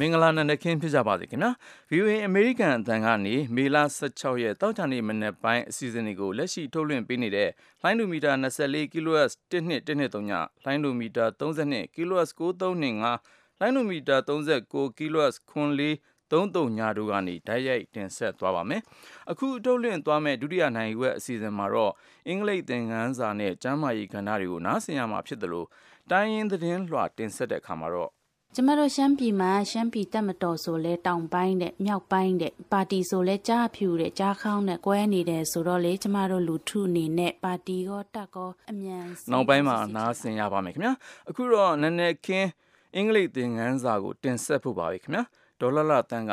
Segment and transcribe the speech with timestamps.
[0.00, 1.50] မင်္ဂလာနံနက်ခင်းဖြစ်ကြပါစေခင်ဗျာ
[1.90, 7.50] VOA အမေရိကန်အသံကနေမေလ16ရက်တောက်ချာနေမနေ့ပိုင်းအစီအစဉ်လေးကိုလက်ရှိထုတ်လွှင့်ပေးနေတဲ့
[7.82, 10.32] လိုင်းဒူမီတာ24 kHz 1213ည
[10.64, 15.94] လိုင်းဒူမီတာ32 kHz 9325လိုင်းဒူမီတာ39 kHz ခွန်လေး
[16.30, 18.82] 33ညတို့ကနေဓာတ်ရိုက်တင်ဆက်သွားပါမယ်
[19.30, 21.92] အခုထုတ်လွှင့်သွားမယ့်ဒုတိယနိုင်ဝက်အစီအစဉ်မှာတော့
[22.28, 25.68] အင်္ဂလိပ်သင်ခန်းစာနဲ့ကျမ်းမာရေးကဏ္ဍတွေကိုနားဆင်ရမှာဖြစ်တယ်လို့
[26.10, 28.12] တိုင်းရင်းသတင်းလွှာတင်ဆက်တဲ့အခါမှာတော့
[28.56, 40.92] ကျမတို့ရှမ်းပြည်မှာရှမ်းပြည်တက်မတော်ဆိုလဲတောင်ပိုင်းတဲ့မြောက်ပိုင်းတဲ့ပါတီဆိုလဲကြားဖြူတဲ့ကြားခေါင်းနဲ့ကွဲနေတယ်ဆိုတော့လေကျမတို့လူထုအနေနဲ့ပါတီကောတက်ကောအမြန်နောက်ပိုင်းမှာနားဆင်ရပါမယ်ခင်ဗျာ
[41.28, 42.48] အခုတော့နည်းနည်းခင်း
[42.94, 45.22] အင်္ဂလိပ်သင်ခန်းစာကိုတင်ဆက်ဖို့ပါပဲခင်ဗျာ
[45.60, 46.32] ဒေါ်လာလာတန်းက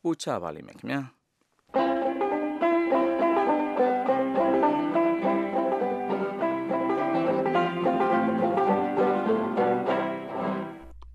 [0.00, 1.00] ပို့ချပါလိမ့်မယ်ခင်ဗျာ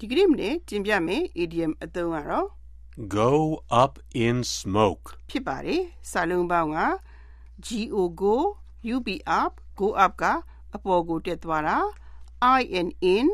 [0.09, 2.47] ဒီကနေ့မနေ့တင်ပြမယ် idiom အသုံးကတော့
[3.15, 3.31] go
[3.81, 3.93] up
[4.25, 6.79] in smoke ဖြစ်ပါတယ်စာလုံးပေါင်းက
[7.91, 8.35] go go
[8.95, 9.07] up
[9.39, 10.23] up go up က
[10.75, 11.77] အပေါ်ကိုတက်သွားတာ
[12.59, 13.27] i n in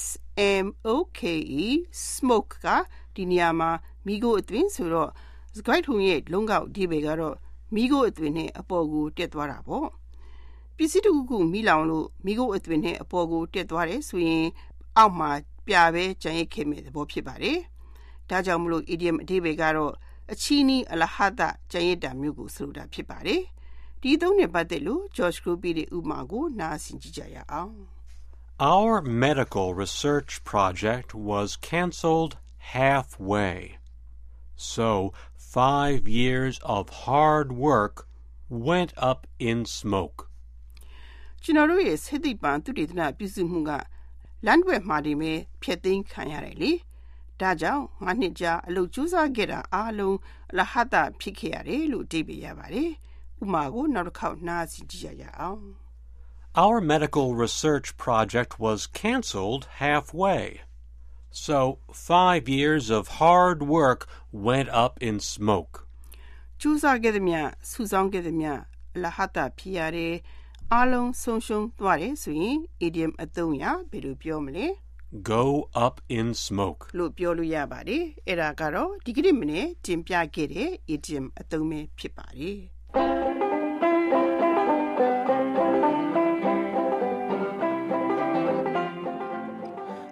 [0.00, 0.02] s
[0.64, 1.20] m o k
[1.64, 1.66] e
[2.12, 2.66] smoke က
[3.14, 3.70] ဒီနေရာမှာ
[4.06, 5.10] မိခိုးအသွင်ဆိုတော့
[5.56, 7.36] စကိုက်ထုံရဲ့လုံးကောက်ဒီဘေကတော့
[7.74, 9.88] မိခိုးအသွင်နဲ့အပေါ်ကိုတက်သွားတာပေါ့
[10.76, 14.46] ပစ္စည်းတစ်ခုခုမိလောင်လို့မိခိုးအသွင်နဲ့အပေါ်ကိုတက်သွားတယ်ဆိုရင်
[14.98, 15.30] အောက်မှာ
[15.66, 17.58] ပြပဲကြံရစ်ခဲ့မဲ့သဘောဖြစ်ပါတယ်။
[18.30, 19.92] ဒါကြောင့်မလို့ idiom အဓိပ္ပာယ်ကတော့
[20.32, 23.42] အချီးနီးအလဟတကြံရစ်တာမျိုးကိုဆိုလိုတာဖြစ်ပါတယ်။
[24.02, 27.74] ဒီသုံးနဲ့ပတ်သက်လို့ George Groby ရဲ့ဥပမာကိုနားဆင်ကြည့်ကြရအောင်။
[28.74, 32.32] Our medical research project was cancelled
[32.76, 33.78] halfway.
[34.56, 38.06] So, five years of hard work
[38.48, 40.18] went up in smoke.
[41.42, 43.70] ကျွန်တော်တို့ရဲ့စိတ်သိပ္ပံသုတေသနပြုစုမှုက
[44.46, 46.72] လမ်းတွေမှာဒီမဲ့ဖျက်သိမ်းခံရတယ်လေ
[47.40, 50.16] ဒါကြောင့်ငါနှစ်ကြာအလုပ်ကြိုးစားခဲ့တာအားလုံး
[50.58, 52.90] လဟတဖြစ်ခဲ့ရတယ်လို့အဓိပ္ပာယ်ရပါတယ်
[53.42, 55.64] ဥမာကိုနောက်တစ်ခေါက်နားဆင်ကြည့်ရအောင်
[56.64, 60.60] Our medical research project was cancelled halfway.
[61.30, 64.00] So, five years of hard work
[64.30, 65.74] went up in smoke.
[66.60, 67.36] ကြိုးစားခဲ့သည်မြ
[67.70, 68.48] စုဆောင်းခဲ့သည်မြ
[69.02, 70.14] လဟတဖြစ်ရတယ်
[70.74, 74.66] အားလုံးဆုံးရှုံးသွားတယ်ဆိုရင် idiom အသုံးရဘယ်လိုပြောမလဲ
[75.30, 75.44] go
[75.84, 82.58] up in smoke လို့ပြောလို့ရပါတယ်အဲ့ဒါကတော့ဒီကနေ့မနေ့တင်ပြခဲ့တဲ့ idiom အသုံးပဲဖြစ်ပါတယ်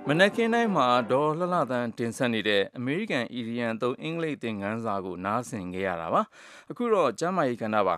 [0.08, 6.22] မနက်ခင်းတိုင်းမှာဒေါ်လှလှတန်းတင်ဆက်နေတဲ့အမေရိကန်အီရီယန်သုံးအင်္ဂလိပ်သင်ခန်းစာကိုနားဆင်ခဲ့ရတာပါ
[6.70, 7.96] အခုတော့ကျမ်းမာရေးကဏ္ဍပါ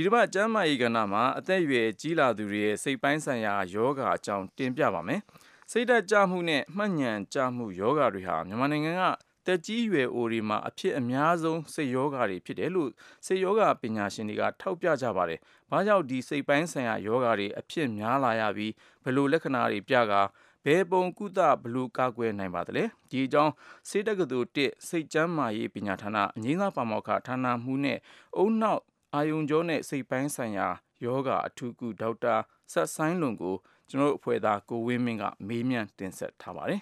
[0.00, 5.20] ဒီတစ်ပတ်ကျမ်းမာရေးကဏ္ဍမှာအသက်အရွယ်ကြီးလာသူတွေရဲ့စိတ်ပိုင်းဆိုင်ရာယောဂအကြောင်းတင်ပြပါမယ်။
[5.70, 9.02] စိတ်ဓာတ်ကျမှုနဲ့မှတ်ဉာဏ်ကျမှုယောဂတွေဟာမြန်မာနိုင်ငံက
[9.46, 12.90] တက်ကြီးရွယ်အိုတွေမှာအဖြစ်အများဆုံးစိတ်ယောဂတွေဖြစ်တယ်လို့
[13.26, 18.72] စိတ်ယောဂပညာရှင်တွေကထောက်ပြကြပါတယ်။ဘာကြောင့်ဒီစိတ်ပိုင်းဆိုင်ရာယောဂတွေအဖြစ်များလာရပြီး
[19.04, 20.20] ဘယ်လိုလက္ခဏာတွေပြကာ
[20.64, 23.52] ဘယ်ပုံကုသဘလူကာကွယ်နိုင်ပါသလဲဒီအကြောင်း
[23.88, 27.98] စေတက္ကသိုလ်1စိတ်ကျမ်းမာရေးပညာဌာနအငင်းသားပါမောက္ခဌာနမှူးနဲ့
[28.36, 28.82] အုံနောက်
[29.16, 30.68] အာယုံကြောနဲ့စိတ်ပိုင်းဆိုင်ရာ
[31.04, 32.34] ယောဂအထူးကုဒေါက်တာ
[32.72, 33.56] ဆက်ဆိုင်လွန်ကို
[33.88, 36.80] ကျွန်တော်တို့အဖွဲ့သားကိုဝင်းမင်းကမေးမြန်းတင်ဆက်ထားပါတယ်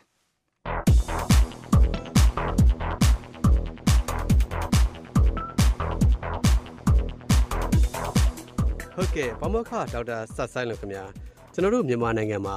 [8.95, 11.05] ဟုတ်ကဲ့ဗမောခဒေါက်တာဆက်ဆိုင်လွန်ခင်ဗျာ
[11.53, 12.57] ကျွန်တော်တို့မြန်မာနိုင်ငံမှာ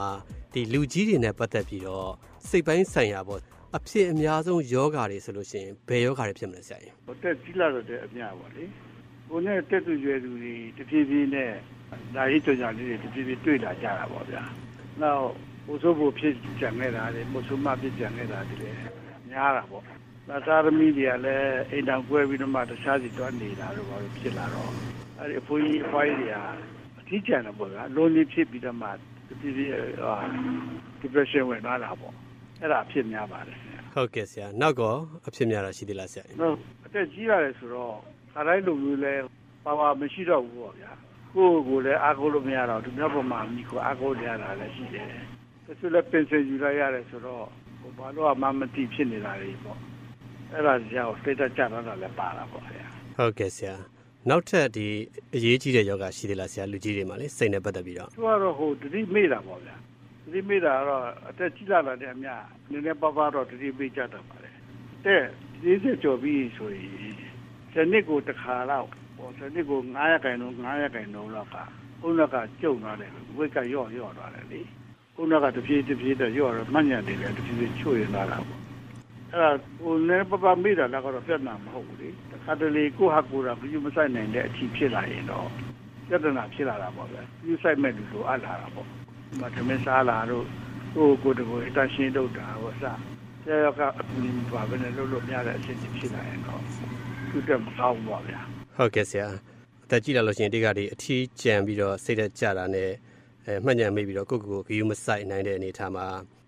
[0.54, 2.10] ဒီလူကြီးတွေနဲ့ပတ်သက်ပြီးတော့
[2.48, 3.42] စိတ်ပိုင်းဆိုင်ရာပေါ့
[3.78, 6.94] အဖြစ်အများဆုံးယောဂါတွေဆိုလို့ရှိရင်ဘယ်ယောဂါတွေဖြစ်မလဲဆရာကြီး။
[7.24, 8.66] တက်ကြီးလာတဲ့အများပါလေ။
[9.30, 11.52] ကိုနဲ့တက်သူရွယ်သူတွေတဖြည်းဖြည်းနဲ့
[12.16, 14.44] ဒါရေးကြော်ကြလေးတွေတဖြည်းဖြည်းတွေ့လာကြတာပေါ့ဗျာ။
[15.02, 15.26] နောက်
[15.68, 18.72] ဘုဆိုးဖို့ဖြစ်ကြံနေတာလေဘုဆိုးမဖြစ်ကြံနေတာဒီလေ
[19.30, 19.84] များတာပေါ့။
[20.30, 24.72] သာသာသမီးတွေကလည်းအိမ်တောင်ကွဲပြီးတော့မှတခြားစီတွန်းနေတာတော့ဘာလို့ဖြစ်လာတော့
[25.20, 26.36] အဲဒီအဖိုးကြီးအဖွားကြီးတွေက
[27.00, 28.92] အထီးကျန်တယ်ပေါ့ဗျာ။လုံးလေးဖြစ်ပြီးတော့မှတ
[29.40, 29.72] ဖြည်းဖြည်း
[30.04, 30.16] ဟာ
[31.02, 32.14] depression ဝင်လာတာပေါ့။
[32.62, 33.58] အဲ့ဒါဖြစ်များပါတယ်။
[33.94, 34.94] ဟုတ်ကဲ့ဆရာ။နောက်ကော
[35.28, 36.56] အဖြစ်များတာရှိသေးလားဆရာ။ဟုတ်
[36.86, 37.96] အသက်ကြီးရတယ်ဆိုတော့
[38.40, 39.14] ခါတိုင်းလိုမျိုးလဲ
[39.66, 40.92] ပါဝါမရှိတော့ဘူးပေါ့ဗျာ
[41.36, 45.08] ကိုယ့်ကိုယ်လည်းအားကိုးလို့မရတော့သူများပေါ်မှာမိကိုအားကိုးရတာလည်းရှိတယ်
[45.66, 47.46] တချို့လည်းပင်စင်ယူလိုက်ရတယ်ဆိုတော့
[47.80, 49.78] ဟိုဘာလို့မှမသိဖြစ်နေတာလေပေါ့
[50.52, 52.86] အဲ့ဒါကြောင့်စိတ်သက်ကြတော့လည်းပါတာပေါ့ဗျာ
[53.18, 53.76] ဟုတ်ကဲ့ဆရာ
[54.30, 54.88] နောက်ထပ်ဒီ
[55.36, 59.76] အရေးကြီးတဲ့ယောဂရှိသေးလားဆရာလူကြီးတွေမှာလေစိတ်နဲ့ပတ်သက်ပြီးတော့သူကတော့ဟိုတတိမေ့တာပေါ့ဗျာ
[60.26, 62.30] တတိမေ့တာကတော့အသက်ကြီးလာတဲ့အမြ
[62.72, 64.56] နည်းနည်းပါးပါးတော့တတိမေ့ကြတော့ပါတယ်
[65.06, 65.24] တဲ့
[65.62, 67.30] ဒီစစ်ကြော်ပြီးဆိုရင်
[67.74, 68.88] ဇနစ်ကိုတစ်ခါတော့
[69.18, 71.56] ပေါ့ဇနစ်ကို9ရက်ခိုင်တော့9ရက်ခိုင်တော့လောက်က
[72.08, 74.62] ဥနကကျုံသွားတယ်ဝိတ်ကရော့ရော့သွားတယ်လေ
[75.22, 78.62] ဥနကတပြေးတပြေးတော့ရော့တော့မှညံ့နေတယ်တပြေးချွေလာတာပေါ့
[79.34, 85.48] အဲ့ဒါဟိုလည်းပပမေးတာလည်းကတော့ပြဿနာမဟုတ်ဘူးလေတခါတလေကိုဟာကိုယ်တာဘယ်လိုမဆိုင်နိုင်တဲ့အထီးဖြစ်လာရင်တော့
[86.08, 90.46] ပြဿနာဖြစ်လာတာပေါ့ဗျာယူဆိုင်မဲ့လူလိုအပ်လာတာပေါ့ဒီမှာသမင်းစားလာတော့
[90.96, 92.84] ကိုယ်ကိုယ်တကိုယ်အတရှင်းလုပ်တာဟောစ
[93.44, 96.64] ဆရာကအကူအညီပါပဲနဲ့လုပ်လို့မရတဲ့အဆင့်ဖြစ်လာရင်တော့
[97.32, 98.40] သူတက်မကောင်းဘူးပေါ့ဗျာ
[98.76, 99.28] ဟုတ်ကဲ့ဆရာ
[99.86, 102.90] အသက်ကြီးလာလို့ရှိရင်ဒီကဒီအထီးကြံပြီးတော့စိတ်သက်ကြတာနဲ့
[103.46, 106.06] အဲမှတ်ညံမိပြီးတော့ကိုယ့်ကိုယ်ကိုဂယူးမဆိုင်နိုင်တဲ့အနေအထားမှာ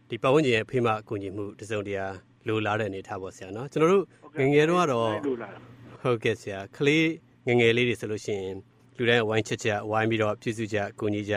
[0.09, 2.05] ဒီပတ်ဝန်းကျင်ရဲ့အဖေးမအကူအညီမှုတစုံတရာ
[2.47, 4.03] လိုလားတဲ့အနေအထားပေါ့ဆရာနော်ကျွန်တော်တို့
[4.37, 5.59] ငယ်ငယ်တော့ကတော့လို့လာတာ
[6.01, 7.07] ဟုတ်ကဲ့ဆရာကလေး
[7.47, 8.55] ငယ်ငယ်လေးတွေဆိုလို့ရှိရင်
[8.97, 11.35] လူတိုင်းဝိုင်းချက်ချက်ဝိုင်းပြီးတော့ပြုစုကြကူညီကြ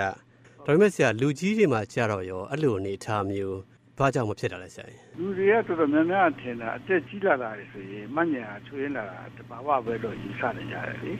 [0.64, 3.58] ဒါပေမဲ့ဆရာလူကြီးတွေမှာကြာတော့ရောအဲ့လိုအနေအထားမျိုး
[3.99, 4.87] ဘာကြောင့်မဖြစ်တာလဲဆရာ
[5.19, 11.12] လူတွေကတော်တော်များများထင်တာအသက်ကြီးလာတာလေဆိုရင်မညာချွေးလာတာတဘာဝပဲတော့ယူဆနေကြတယ်လေ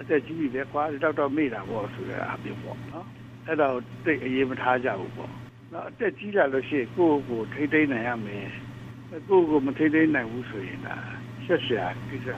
[0.00, 3.06] အသက်ကြီးပြီလေကွာဒီတော့တော့မေ့တာပေါ့ဆိုတဲ့အပြင်ပေါ့နော်
[3.46, 5.30] အဲ့ဒါကိုတိတ်အရေးမထားကြဘူးပေါ့
[5.72, 8.46] နော်အသက်ကြီးလာလို့ရှိရင်ကိုယ့်ကိုယ်ထိမ့်သိမ့်နိုင်ရမယ်
[9.28, 10.96] ကိုယ့်ကိုယ်မထိမ့်သိမ့်နိုင်ဘူးဆိုရင်ဒါ
[11.44, 12.28] ဆက်ဆရာကိစ္စ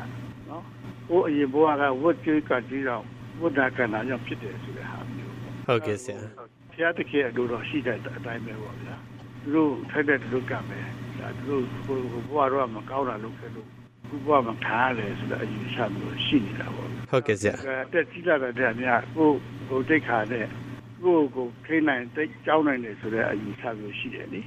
[0.48, 0.64] နော်
[1.08, 3.02] ကိုယ်အရင်ဘဝကဝတ်ကြွေးကကြီးတော့
[3.40, 6.18] ဝတ်တာကဏ္ဍကြောင့်ဖြစ်တယ်ဆိုတဲ့ဟာမျိုးပေါ့ဟုတ်ကဲ့ဆရာ
[6.70, 8.96] ဘုရားတခင်အလိုတော်ရှိတဲ့အတိုင်းပဲပေါ့ဗျာ
[9.46, 10.86] သူတို့ထိုက်တဲ့သူတို့ကမယ်
[11.18, 11.98] ဒါသူတို့ဟို
[12.28, 13.66] ဘဝတော့မကောင်းတာလုပ်ခဲ့လို့
[14.08, 17.54] ခုဘဝမှာခါရတယ်ဆိုတဲ့အယူဆမျိုးရှိနေတာပေါ့ဗျာဟုတ်ကဲ့ဆရာ
[17.86, 19.30] အတက်ကြီးလာတဲ့အများကို
[19.68, 20.46] ဟိုတိတ်ခါတဲ့
[21.04, 24.40] ကိုကိုထိနိုင်တိတ်ကြောင်းနိုင်တယ်ဆိုတဲ့အယူဆမျိုးရှိတယ်လေ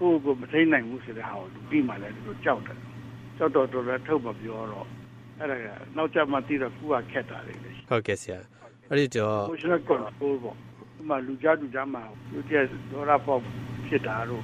[0.00, 2.78] ကိုကိုမထိနိုင်ဘူးဆိုတဲ့ဟာကိုလူပြီးမှလည်းသူတို့ကြောက်တယ်
[3.38, 4.86] ကြောက်တော့တော်လည်းထုတ်မပြောတော့
[5.38, 5.66] အဲ့ဒါက
[5.96, 8.38] နောက်ကျမှသိတော့ကူကခက်တာလေလေဟုတ်ကဲ့ဆရာ
[8.90, 10.56] အဲ့ဒီတော့ emotional control ပေါ့
[11.02, 12.02] ဒီမှာလူကြားလူကြားမှာ
[12.32, 13.40] လူကျက်ဒေါ်လာပေါက်
[13.86, 14.42] ဖြစ်တာတို့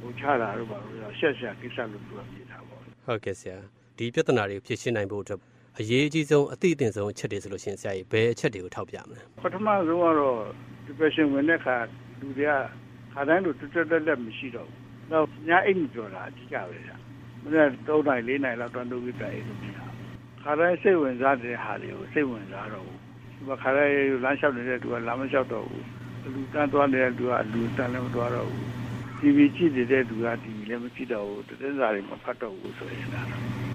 [0.00, 3.56] ဟိုချတာတို့ပါလို့ရှက်ရှက်ကိစ္စလို့ပြောပြတာပေါ့ဟုတ်ကဲ့ဆရာ
[3.96, 5.40] ဒီပြဿနာတွေကိုဖြေရှင်းနိုင်ဖို့အတွက်
[5.78, 10.38] အရေးအကြီးဆုံးအသိအသင့်ဆုံးအချက်တွေဆိုလို့ရှိရင်ဆရာကြီးဘယ်အချက်တွေကိုထောက်ပြမလဲပထမဆုံးကတော့
[10.86, 11.76] depression ဝင်တဲ့ခါ
[12.20, 12.52] လူတွေက
[13.12, 16.96] ခါတိုင်းလိုတွတ်တွတ်လက်လက်မရှိတော့ဘူး။နောက်ညအိမ်မပြောတာအဓိကပဲဗျာ။
[17.42, 19.84] မနေ့3နိုင်4နိုင်လောက်တော့လုပ်ပြီးတိုင်လို့ပြတာ။
[20.42, 22.98] ခါတိုင်းစိတ်ဝင်စားတဲ့ဟာတွေကိုစိတ်ဝင်စားတော့ဘူး။
[23.36, 23.94] ဒီမှာခါတိုင်း
[24.24, 25.84] လမ်းလျှောက်နေတဲ့သူကလမ်းမလျှောက်တော့ဘူး။
[26.34, 28.66] လူတန်းသွားနေတဲ့သူကအလူတန်းလည်းမသွားတော့ဘူး။
[29.18, 33.22] TV ကြည့်နေတဲ့သူက TV လည်းမကြည့်တော့ဘူး။သတင်းစာတွေမဖတ်တော့ဘူးဆိုရင်ဒါ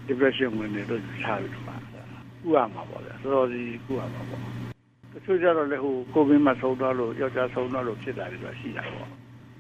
[0.08, 1.76] depression ဝင်နေတော့ချားပြီးတော့မှာ။
[2.44, 4.42] ကုရမှာပေါ့ဗျာ။တော်တော်စီကုရမှာပေါ့။
[5.14, 9.10] တချို့ကြတော့လေဟိုကိုဗစ်မှာဆုံးသွားလို့ယောက်ျားဆုံးသွားလို့ဖြစ်တာတွေတော့ရှိတာပေါ့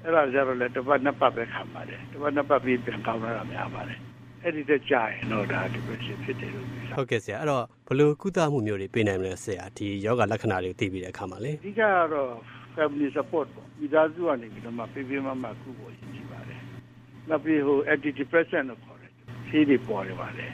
[0.03, 3.97] အဲ့ဒါကြတော့လေတစ်ပတ်နှစ်ပတ်ပဲခံပါတယ်တစ်ပတ်နှစ်ပတ်ပြီးပြန်ကောင်းလာတာများပါတယ်
[4.43, 11.81] အဲ့ဒီတက်ကြရင်တော့ဒါ depression ဖြစ်တယ်လို့ပြောဟုတ်ကဲ့ဆရာအဲ့တော့ဘယ်လိုကုသမှုမျိုးတွေပေးနိုင်မလဲဆရာဒီယောဂလက္ခဏာတွေကိုသိပြီးတဲ့အခါမှာလေအဓိကက
[12.13, 12.31] တော့
[12.75, 16.61] family support ပေါ့မိသားစုကနေပြီးတော့မှပြပြမမကုဖို့ရည်ကြည်ပါတယ်
[17.29, 19.11] နောက်ပြီးဟို antidepressant လို့ခေါ်တယ်
[19.47, 20.51] ဆေးတွေပေါ်နေပါတယ်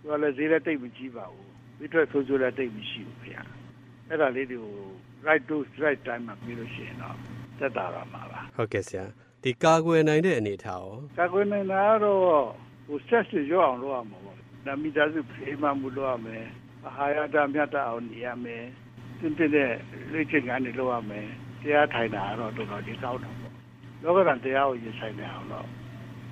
[0.00, 1.48] သူကလည်းဈေးလည်းတိတ်မကြီးပါဘူး
[1.78, 3.42] ပြီးတော့ဆိုးဆိုးလည်းတိတ်မရှိဘူးခင်ဗျာ
[4.08, 4.74] အဲ့ဒါလေးတွေကို
[5.26, 7.16] right dose right time မှာပြီးလို့ရှိရင်တော့
[7.58, 9.04] သက်သာပါမှာပါဟုတ်ကဲ့ဆရာ
[9.42, 12.22] ဒီကာကွယ်နိုင်တဲ့အနေအထားရောကာကွယ်နိုင်တာကတော့
[12.86, 16.44] ဟို stress တွေရောအောင်လုပ်ရမှာပေါ့။ဒါမိသားစုဖေးမှမှုလုပ်ရမယ်။
[16.86, 18.85] အာဟာရဓာတ်မြတ်တအောင်နေရမယ်။တ
[19.26, 19.70] င်းတင်းတဲ့
[20.12, 21.26] လေ့ကျင့်ခန်းတွေလုပ်ရမယ်။
[21.62, 23.52] တရားထိုင်တာကတော့တော်တော်ကြီးကောင်းတာပေါ့။
[24.02, 25.66] လောကဓာတ်တရားကိုရင်ဆိုင်နေအောင်တော့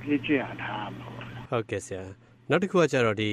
[0.09, 2.03] လေ့ကျင့်ရထားရမှာပေါ့။ဟုတ်ကဲ့ဆရာ
[2.51, 3.33] နောက်တစ်ခုကကျတော့ဒီ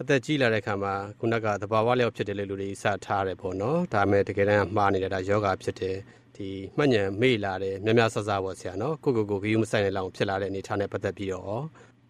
[0.00, 5.96] အသက်ကြီးလာတဲ့အခါမှာခုနကသဘာဝလျောက်ဖြစ်တယ်လို့လူတွေစထားတယ်ပေါ့နော်ဒါပေမဲ့တကယ်တမ်းမှားနေတာဒါယောဂဖြစ်တယ်
[6.36, 11.62] ဒီမှတ်ဉဏ်မေ့လာတယ်များများဆဆပေါ့ဆရာနော်ကိုကိုကိုဂီယူမဆိုင်တဲ့လောက်ဖြစ်လာတဲ့အနေအထားနဲ့ပတ်သက်ပြီးတော့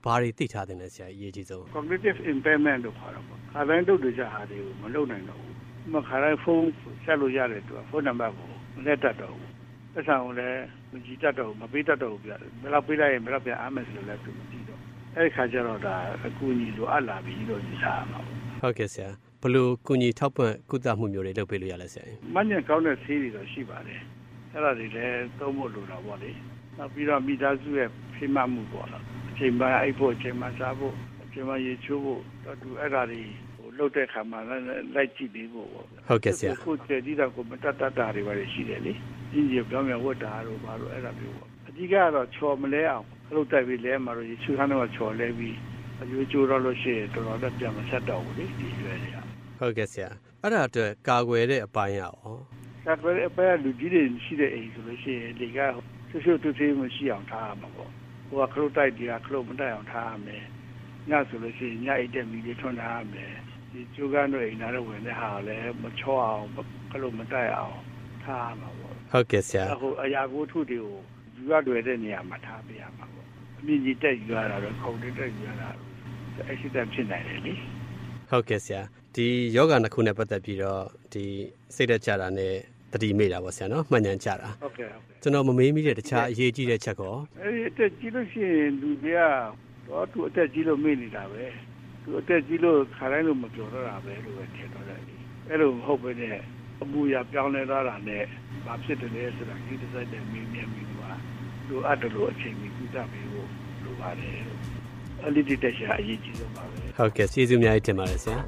[0.04, 5.59] ဘာတွေသိထားတယ်လဲဆရာအရေးကြီးဆုံး cognitive impairment လို့ခေါ်တာပေါ့ခါတိုင်းတုတ်တွေကြဟာတွေကိုမလုပ်နိုင်တော့ဘူး။ဒီ
[5.92, 6.66] မှာခါတိုင်းဖုန်း
[7.04, 9.48] ဆက်လို့ရတယ်သူကဖုန်းနံပါတ်ကိုမလက်တတ်တော့ဘူး။
[9.94, 14.80] ပတ်စံကိုလည်းမကြည့်တတ်တော့ဘူးမပေးတတ်တော့ဘူးပြတယ်။ဘယ်လောက်ပေးလိုက်ရင်ဘယ်လောက်ပြန်အားမယ်ဆိုလို့လည်းသူမကြည့်တော့။
[15.16, 15.94] အဲဒီခါကျတော့ဒါ
[16.26, 19.10] အကူအညီလိုအပ်လာပြီလို့ယူဆရမှာပေါ့ဟုတ်ကဲ့ဆရာ
[19.40, 24.00] ဘယ်လို့ကုညီထောက်ပံ့ကုသမှုမျိုးတွေလုပ်ပေးလို့ရလဲဆရာ။မညံကောင်းတဲ့ဆေးတွေတော့ရှိပါတယ်။
[24.52, 26.30] အဲ့ဒါတွေလည်းသုံးဖို့လိုတာပေါ့လေ။
[26.78, 30.94] နောက်ပြီးတော့မိသားစုရဲ့ဖိမမှုပေါ့နော်။အချိန်မှအိပ်ဖို့အချိန်မှစားဖို့
[31.24, 33.49] အချိန်မှရေချိုးဖို့တော့သူအဲ့ဒါတွေဟို
[33.80, 38.92] လှုပ်တဲ့ခါမှာလည်းလိုက်ကြည့်ပြီးဖို့ပေါ့ဗျာဟုတ်ကဲ့ဆရာကိုယ်တည်ကြည့်တာကိုမတတ်တတ်တာတွေပါရှိတယ်လေ
[39.32, 45.56] ကြီးကြီးပြောင်းပြောင်းဝတ်တာတို့ဘာလို့အဲ့ဒါမျိုးပေါ့အဓိကကတော့ချော်မလဲအောင်ခလုတ်တိုက်ပြီးလဲမှာတော့ရေချူခန်းတော့ချော်လဲပြီး
[46.02, 49.16] အရွေးကျိုးတော့လို့ရှိရင်တော်တော်လည်းပြန်မဆက်တော့ဘူးလေဒီရွယ်တွေက
[49.58, 50.10] ဟုတ်ကဲ့ဆရာ
[50.42, 52.40] အဲ့ဒါအတွက်ကာကွယ်တဲ့အပိုင်းရအောင်
[52.84, 55.58] ဆက်ပဲအပဲလူကြီးတွေရှိတဲ့အိမ်ဆိုလို့ရှိရင်ဒီက
[56.10, 57.90] ဆွဆွတူတူမရှိအောင်ထားရမှာပေါ့
[58.28, 60.44] ဟိုကခလုတ်တိုက်ဒီကခလုတ်မတိုက်အောင်ထားရမယ်
[61.10, 63.34] ညဆိုလို့ရှိရင်ညအိတ်တဲ့မီလေးထွန်းထားရမယ်
[63.72, 66.44] ဒီကျိုးကန်းတို့အိမ်သားတို့ဝင်တဲ့ဟာလည်းမချောအောင်
[66.90, 67.76] ခလုတ်မတိုက်အောင်
[68.24, 70.94] ထားရမှာပေါ့ဟုတ်ကဲ့ဆရာဟိုအရာကိုထုတွေကို
[71.36, 73.26] ယူရလွယ်တဲ့နေရာမှာထားပေးရမှာပေါ့
[73.58, 75.68] အမြင့်ကြီးတက်ယူရတာတော့ခုံတက်တက်ယူရတာ
[76.48, 77.54] အက်ဆီဒန့်ဖြစ်နိုင်တယ်လေ
[78.30, 78.82] ဟုတ်ကဲ့ဆရာ
[79.14, 81.24] ဒီယောဂနှစ်ခုနဲ့ပတ်သက်ပြီးတော့ဒီ
[81.74, 82.54] စိတ်သက်ကြတာနဲ့
[82.92, 89.20] တတိမိတာပေါ့ဆရာနော်မှန်ဉဏ်ကြတာဟုတ်ကဲ့ဟုတ်ကဲ့ကျွန်တော်မမေးမိတဲ့တခြားအရေးကြီးတဲ့ချက်ကောအဲဒီတက်ကြည့်လို့ရှိရင်လူတွေက
[89.88, 91.44] တော့သူအသက်ကြီးလို့မေ့နေတာပဲ
[92.02, 95.00] သူအသက်ကြီးလို့ခါတိုင်းလို့မပြောတော့တာပဲလို့ပဲထင်တော့တယ်
[95.48, 96.36] အဲ့လိုမဟုတ်ပဲနဲ့
[96.82, 98.24] အမူအရာပြောင်းလဲသွားတာနဲ့
[98.66, 101.16] ဘာဖြစ်တယ်လဲဆိုတာဒီတစ်စိုက်တဲ့မင်းမြတ်ပြီးတော့
[101.68, 103.48] သူအတလို့အချိန်ကြီးပြသပေးဖို့
[103.84, 104.36] လိုပါတယ်
[105.26, 108.38] အလီတီတက်ရှာအရေးကြီးဆုံးပါပဲဟုတ်ကဲ့ကျေးဇူးအများကြီးတင်ပါတယ်ဆရာ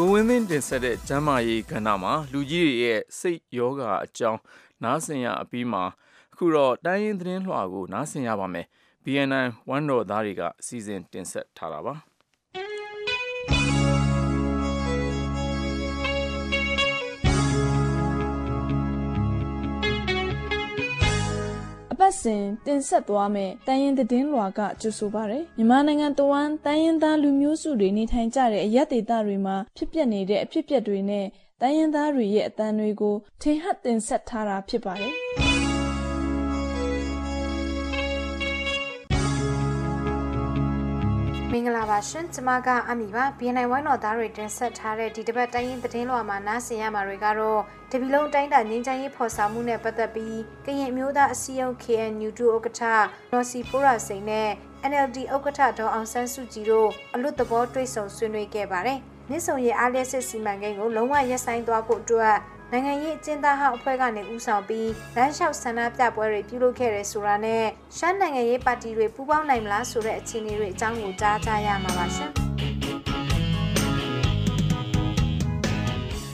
[0.00, 4.40] ကိုဝင်းမင်းတင်ဆက်တဲ့ကျမ်းမာရေးကဏ္ဍမှာလူကြီးတွေရဲ့စိတ်ယောဂအကြောင်း
[4.84, 5.84] နားဆင်ရအပြီးမှာ
[6.32, 8.66] အခုတော့တိုင်းရင်းသတင်းလွှာကိုနားဆင်ရပါမယ်
[9.04, 11.94] BNN ဝမ်တော်သားတွေကအစီအစဉ်တင်ဆက်ထားတာပါ
[21.92, 31.26] အပတ်စဉ်တင်ဆက်သွားမယ်တန်ရင်သတင်းလွှာကကြိုဆိုပါရယ်မြန်မာနိုင်ငံတဝမ်းတန်ရင်သားလူမျိုးစုတွေနေထိုင်ကြတဲ့အရက်ဒေသတွေမှာဖြစ်ပျက်နေတဲ့အဖြစ်အပျက်တွေနဲ့
[31.62, 35.14] တန်ရင်သားတွေရဲ့အတန်တွေကိုထင်ဟပ်တင်ဆက်ထားတာဖြစ်ပါတယ်
[41.52, 47.60] မင်္ဂလာပါရှင်ကျမကအမီပါ BNI ဝိုင်းတော်သားတွေတင်ဆက်ထားတဲ့ဒီတစ်ပတ်တိုင်းရင်းသတင်းလွှာမှာနားဆင်ရမှာတွေကတော့
[47.90, 52.82] တပီလုံးတိုင်းတာငင်းချမ်းရေးဖော်ဆောင်မှုနဲ့ပတ်သက်ပြီးကရင်အမျိုးသားအစည်းအရုံး KNU ဒုဥက္ကဋ္ဌ
[53.32, 54.48] နော်စီဖိုရာစိန်နဲ့
[54.90, 59.00] NLD ဥက္ကဋ္ဌဒေါ်အောင်ဆန်းစုကြည်တို့အလွတ်သဘောတွေ့ဆုံဆွေးနွေးခဲ့ပါတယ်
[59.30, 62.36] မြစ်ဆုံရဲ့အားလျက်စစ်စီမံကိန်းကိုလုံးဝရပ်ဆိုင်းသွားဖို့အတွက်
[62.72, 67.64] နိုင်ငံရေးအကျဉ်းသားဟောင်းအဖွဲ့ကနေဦးဆောင်ပြီးလမ်းလျှောက်ဆန္ဒပြပွဲတွေပြုလုပ်ခဲ့တယ်ဆိုတာနဲ့
[67.96, 72.30] ရှမ်းနိုင်ငံရေးပါတီတွေပူးပေါင်းနိုင်မလားဆိုတဲ့အခြေအနေတွေအကြောင်းကိုကြားကြရမှာပါရှင်။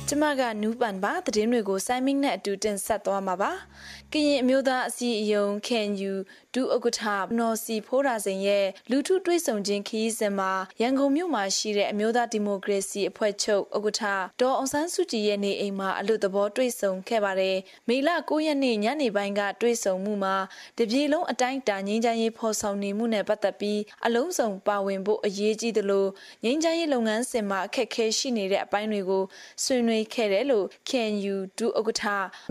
[0.09, 3.53] ကျမကနူးပန်ပါသတင်းတွေကိုစိုင်းမင်းနဲ့အတူတင်ဆက်သွားမှာပါ။
[4.13, 6.13] ကရင်အမျိုးသားအစည်းအရုံး KNU
[6.55, 7.03] ဒုဥက္ကဋ္ဌ
[7.39, 14.03] နော်စီဖိုးရာစိန်ရဲ့လူထုတွေ့ဆုံခြင်းခရီးစဉ်မှာရန်ကုန်မြို့မှာရှိတဲ့အမျိုးသားဒီမိုကရေစီအဖွဲ့ချုပ်ဥက္ကဋ္ဌ
[14.41, 17.57] ဒေါ်အောင်ဆန်းစုကြည်ရဲ့နေအိမ်မှာအလို့သဘောတွေ့ဆုံခဲ့ပါတယ်။
[17.89, 20.37] မေလ9ရက်နေ့ညနေပိုင်းကတွေ့ဆုံမှုမှာ
[20.79, 26.07] တပြေလုံးအတိုင်းတာငင်းချမ်းရေးဖော်ဆောင်နေမှုနဲ့ပတ်သက်ပြီးအလုံးစုံပါဝင်ဖို့အရေးကြီးသလို
[26.45, 29.25] ငင်းချမ်းရေးလုပ်ငန်းစဉ်မှာအခက်အခဲရှိနေတဲ့အပိုင်းတွေကို
[29.65, 32.05] ဆွေးနွေးခဲ့တယ်လို့ KNU ဒုဥက္ကဋ္ဌ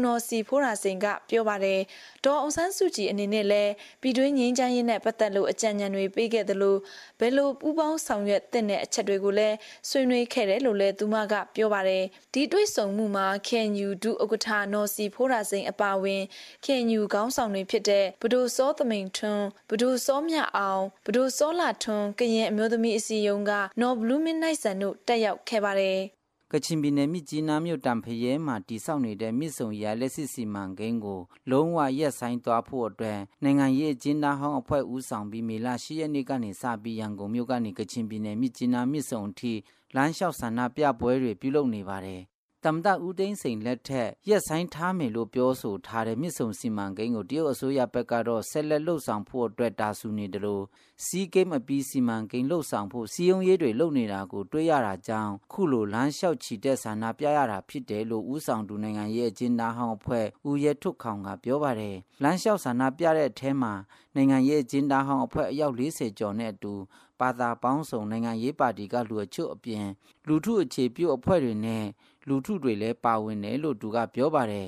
[0.03, 1.79] နော်စီဖိုးရာစိန်ကပြောပါတယ်။
[2.25, 6.75] ဒေါ်အောင်ဆန်းစုကြည်အနေနဲ့လည်းပြည်တွင်းငင်းချမ်းရေးနဲ့ပတ်သက်လို့အကြံဉာဏ်တွေပေးခဲ့သလို
[7.19, 9.55] ဘယ်လိုပူးပေါင်းဆောင်ရွက်တဲ့အချက်တွေကိုလည်း
[9.89, 16.23] ဆွေးနွေးခဲ့တယ်လို့လည်းသူမကပြောပါတယ်။ဒီတွေ့ဆုံမှုမှာ KNU ဒုဥက္ကဋ္ဌနော်စီဖိုးရာစိန်အပါအဝင်
[16.65, 25.99] KNU ခေါင်းဆောင်တွေဖြစ်တဲ့ဘဒိုစောသမိန်ထွန်းဘဒိုစောမြအောင်ဘဒိုစောလာထွန်းကရင်အမျိုးသမီးအစည်းအရုံးကနော်ဘလူးမင်းနိုင်ဆန်တို့တက်ရောက်ခဲ့ပါတယ်။
[26.55, 39.53] ကချင်ပြည်နယ်မြစ်ကြီးနားမြို့တံဖရဲမှာတိစောက်နေတဲ့မြစ်ဆုံရလက်စစ်စီမံကိန်းကိုလုံးဝရက်ဆိုင်သွားဖို့အတွက်နိုင်ငံရေးအကျဉ်းသားဟောင်းအဖွဲ့ဦးဆောင်ပြီးမေလ10ရက်နေ့ကနေစပြီးရန်ကုန်မြို့ကနေကချင်ပြည်နယ်မြစ်ကြီးနားမြစ်ဆုံအထိ
[39.95, 42.21] လမ်းလျှောက်ဆန္ဒပြပွဲတွေပြုလုပ်နေပါတယ်
[42.65, 50.63] တမ္မတဦးသိန်းစိန်လက်ထက်ရက်ဆိုင်ထားမယ်လို့ပြောဆိုထားတဲ့မြစ်ဆုံစီမံကိန်းကိုတရုတ်အစိုးရဘက်ကတော့ဆက်လက်လှုပ်ဆောင်ဖို့အတွက်တာဆူနေတယ်လို့
[51.05, 63.73] စီးကိမ်းအပီးစီမံကိန်းလှုပ်ဆောင်ဖို့စီယုံရေးတွေလုပ်နေတာကိုတွေ့ရတာကြောင့်ခုလိုလမ်းလျှောက်ချီတဲ့ဆန္ဒပြရတာဖြစ်တယ်လို့ဦးဆောင်သူနိုင်ငံရဲ့အကျဉ်းသားဟောင်းအဖွဲ့ဦးရဲထုတ်ခေါင်ကပြောပါတယ်လမ်းလျှောက်ဆန္ဒပြတဲ့အထဲမှာ
[64.15, 66.73] နိုင်ငံရဲ့အကျဉ်းသားဟောင်းအဖွဲ့အယောက်40ကျော်နဲ့အတူ
[67.19, 69.85] ဘာသာပေါင်းစုံနိုင်ငံရေးပါတီကလူအချို့အပြင်
[70.27, 71.85] လူထုအခြေပြုအဖွဲ့တွေနဲ့
[72.27, 74.67] လူထုတွေလည်းပါဝင်တယ်လို့သူကပြောပါတယ်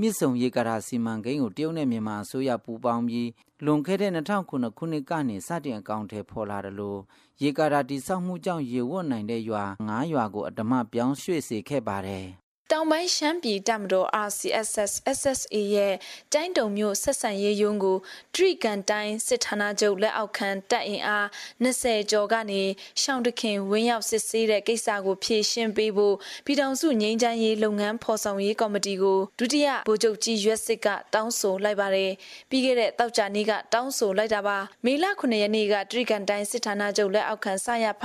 [0.00, 3.28] မြစ်ဆုံရေကာတာစီမံကိန်းကိုတရုတ်နဲ့မြန်မာအစိုးရပူးပေါင်းပြီး
[3.64, 7.00] လွန်ခဲ့တဲ့2009ခုနှစ်ကနေစတင်အကောင့်ထဲပေါ်လာတယ်လို့
[7.42, 12.26] ရေကာတာတိစောက်မှုကြောင့်ရေဝတ်နိုင်တဲ့ရွာ9ရွာကိုအတမပြောင်းရွှေ့စေခဲ့ပါတယ်
[12.72, 15.94] တောင်ပိုင်းရှမ်းပြည်တပ်မတော် RCSS SSA ရဲ့
[16.32, 17.98] တိုင်းတုံမြို့ဆက်ဆံရေးရုံးကို
[18.34, 21.26] တရိကန်တိုင်းစစ်ဌာနချုပ်လက်အောက်ခံတပ်အင်အား
[21.64, 22.62] 20ကျော်ကနေ
[23.02, 32.12] ရှောင်းတခင်ဝင်းရောက်စစ်ဆေးတဲ့ကိစ္စကိုဖြေရှင်းပေးဖို့ပြည်ထောင်စုငြိမ်းချမ်းရေးလုပ်ငန်းဖော်ဆောင်ရေးကော်မတီကိုဒုတိယဗိုလ်ချုပ်ကြီးရွက်စစ်ကတောင်းဆိုလိုက်ပါတယ်
[32.50, 38.04] ပြီးခဲ့တဲ့တောက်ကြနေ့ကတောင်းဆိုလိုက်တာပါမေလ9ရက်နေ့ကတရိကန်တိုင်းစစ်ဌာနချုပ်လက်အောက်ခံစရဖ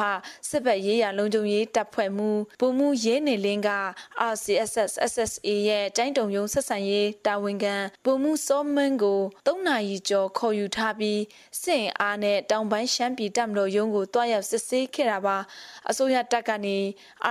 [0.50, 3.70] စစ်ဘက်ရေးရာလုံခြုံရေးတပ်ဖွဲ့မှုဗိုလ်မှူးရဲနေလင်းက
[4.34, 11.22] RC CSS SSA ရဲ့တိုင်းတုံယုံဆက်ဆံရေးတာဝန်ခံဗိုလ်မှူးစောမန်းကို၃နာရီကျော်ခေါ်ယူထားပြီး
[11.62, 15.38] စစ်အားနဲ့တောင်ပိုင်းရှမ်းပြည်တပ်မတော်ရုံးကိုတွားရောက်စစ်ဆေးခဲ့တာပါ
[15.90, 16.78] အစိုးရတပ်ကနေ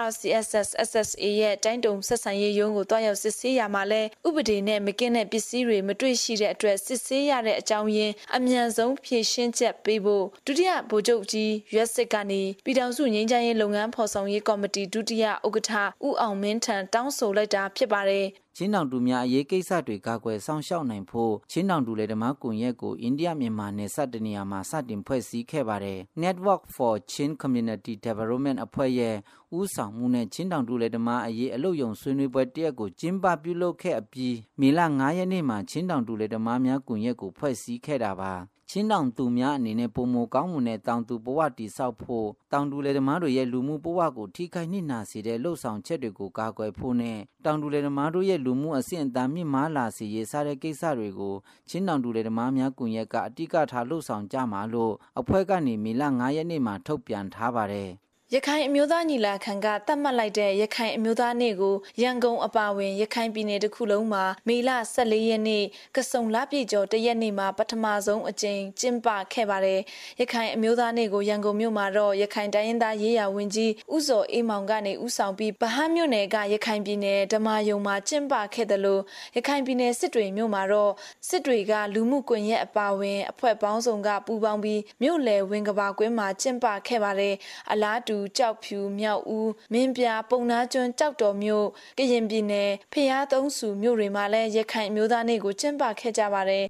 [0.06, 15.72] RCSS SSA ရဲ့တိုင်းတုံဆက်ဆံရေးရုံးကိုတွားရောက်စစ်ဆေးရမှာလဲဥပဒေနဲ့မကင်းတဲ့ပစ္စည်းတွေမတွေ့ရှိတဲ့အတွက်စစ်ဆေးရတဲ့အကြောင်းရင်းအမြန်ဆုံးဖြေရှင်းချက်ပေးဖို့ဒုတိယဗိုလ်ချုပ်ကြီးရွက်စစ်ကနေပြည်ထောင်စုငြိမ်းချမ်းရေးလုပ်ငန်းဖော်ဆောင်ရေးကော်မတီဒုတိယဥက္ကဋ္ဌ
[16.06, 18.24] ဦးအောင်မင်းထံတောင်းဆိုလိုက်တာဖြစ်ပါတယ်။
[18.56, 29.16] ချင်းတောင်တူများအရေးကိစ္စတွေကာကွယ်ဆောင်ရှောက်နိုင်ဖို့ချင်းတောင်တူလေဓမ္မကွန်ရက်ကိုအိန္ဒိယမြန်မာနယ်စပ်တနေရာမှာစတင်ဖွဲ့စည်းခဲ့ပါတယ်။ Network for Chin Community Development အဖွဲ့ရဲ့
[29.58, 38.32] ဦးဆောင်မှုနဲ့ချင်းတောင်တူလေဓမ္မအရေးအလုပ်ယုံဆွေးနွေးပွဲတရက်ကိုကျင်းပပြုလုပ်ခဲ့အပြီးမေလ9ရက်နေ့မှာချင်းတောင်တူလေဓမ္မများကွန်ရက်ကိုဖွဲ့စည်းခဲ့တာပါ။
[38.74, 51.34] ချင်းတောင်သူများအနေနဲ့ပုံမကောင်းမှုနဲ့တောင်သူဘဝတည်ဆောက်ဖို့တောင်တူလယ်သမားတို့ရဲ့လူမှုဘဝကိုထိခိုက်နှိမ့်နာစေတဲ့လှုပ်ဆောင်ချက်တွေကိုကာကွယ်ဖို့နဲ့တောင်တူလယ်သမားတို့ရဲ့လူမှုအဆင့်အတန်းမြင့်မားလာစေရေးစတဲ့ကိစ္စတွေကို
[51.68, 57.90] ချင်းတောင်တူလယ်သမားများကွန်ရက်ကအတိအကထားလှုပ်ဆောင်ကြမှာလို့အဖွဲ့ကနေမေလ9ရက်နေ့မှာထုတ်ပြန်ထားပါတယ်
[58.36, 65.64] ရခိုင်အမျိုးသားညီလာခံကသတ်မှတ်လိုက်တဲ့ရခိုင်အမျိုးသားနေ့ကိုရန်ကုန်အပါအဝင်ရခိုင်ပြည်နယ်တစ်ခုလုံးမှာမေလ14ရက်နေ့
[65.96, 69.80] ကစုံလပြည့်ကျော်တရက်နေ့မှာပထမဆုံးအကြိမ်ကျင်းပခဲ့ပါတယ်။
[70.20, 79.02] ရခိုင်အမျိုးသားနေ့ကိုရန်ကုန်မြို့မှာတော့ရခိုင်တိုင်းရင်းသားရေးရာဝန်ကြီးဦးစောအေးမောင်ကနေဦးဆောင်ပြီးဗဟန်းမြို့နယ်ကရခိုင်ပြည်နယ်ဓမ္မယုံမှာကျင်းပခဲ့တယ်လို့
[79.36, 80.92] ရခိုင်ပြည်နယ်စစ်တွေမြို့မှာတော့
[81.28, 87.34] စစ်တွေကလူမှုကွန်ရက်အပါအဝင်အဖွဲ့ပေါင်းစုံကပူးပေါင်းပြီးမြို့လယ်ဝင်ကဘာကွင်းမှာကျင်းပခဲ့ပါတယ်။
[87.72, 91.66] အလားတူကြောက်ဖြူမြောက်ဦးမင်းပြပုံနာကျွန်းကြောက်တော်မြို့
[91.98, 96.64] ကရင်ပြည်နယ်ဖျားသုံးစုမြို့တွေမှာလည်းရခိုင်မျိုးသားနေ့ကိုကျင်းပခဲ့ကြပါတယ်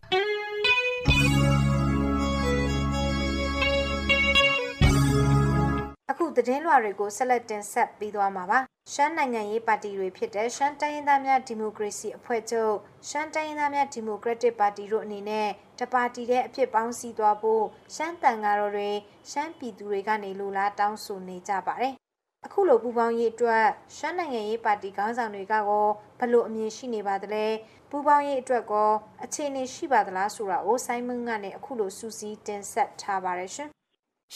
[6.36, 8.58] သတင်းလွှာတွေကိုဆက်လက်တင်ဆက်ပြီးသွားမှာပါ
[8.92, 12.74] ရှမ်းနိုင်ငံရေးပါတီတွေဖြစ်တဲ့ရှမ်းတိုင်းရင်းသားများဒီမိုကရေစီအဖွဲ့ချုပ်
[13.08, 15.48] ရှမ်းတိုင်းရင်းသားများဒီမိုကရက်တစ်ပါတီတို့အနေနဲ့
[15.80, 18.90] တပါတီတဲ့အဖြစ်ပေါင်းစည်းသွားဖို့ရှမ်းတန်ဃာတော်တွေ
[19.30, 21.94] ရှမ်းပြည်သူတွေကနေလိုလားတောင်းဆိုနေကြပါတယ်။
[22.46, 23.64] အခုလိုပူပေါင်းရေးအတွက်
[23.96, 25.86] ရှမ်းနိုင်ငံရေးပါတီခေါင်းဆောင်တွေကကော
[26.20, 27.46] ဘလို့အမြင်ရှိနေပါသလဲ
[27.90, 28.90] ပူပေါင်းရေးအတွက်ကော
[29.24, 33.70] အခြေအနေရှိပါသလားဆိုတာကိုဆိုင်းမွန်းကနေအခုလိုစူးစီးတင်ဆက်ထားပါတယ်ရှင်။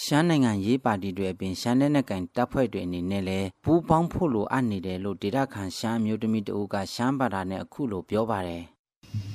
[0.03, 8.63] ရှမ်းနိုင်ငံရေးပါတီတွေအပြင်ရှမ်းတဲ့နဲ့ကန်တပ်ဖွဲ့တွေအနေနဲ့လည်းပူးပေါင်းဖို့လိုအပ်နေတယ်လို့ဒေတာခန်ရှမ်းမျိုးသမီးတအုပ်ကရှမ်းဘာသာနဲ့အခုလိုပြောပါတယ်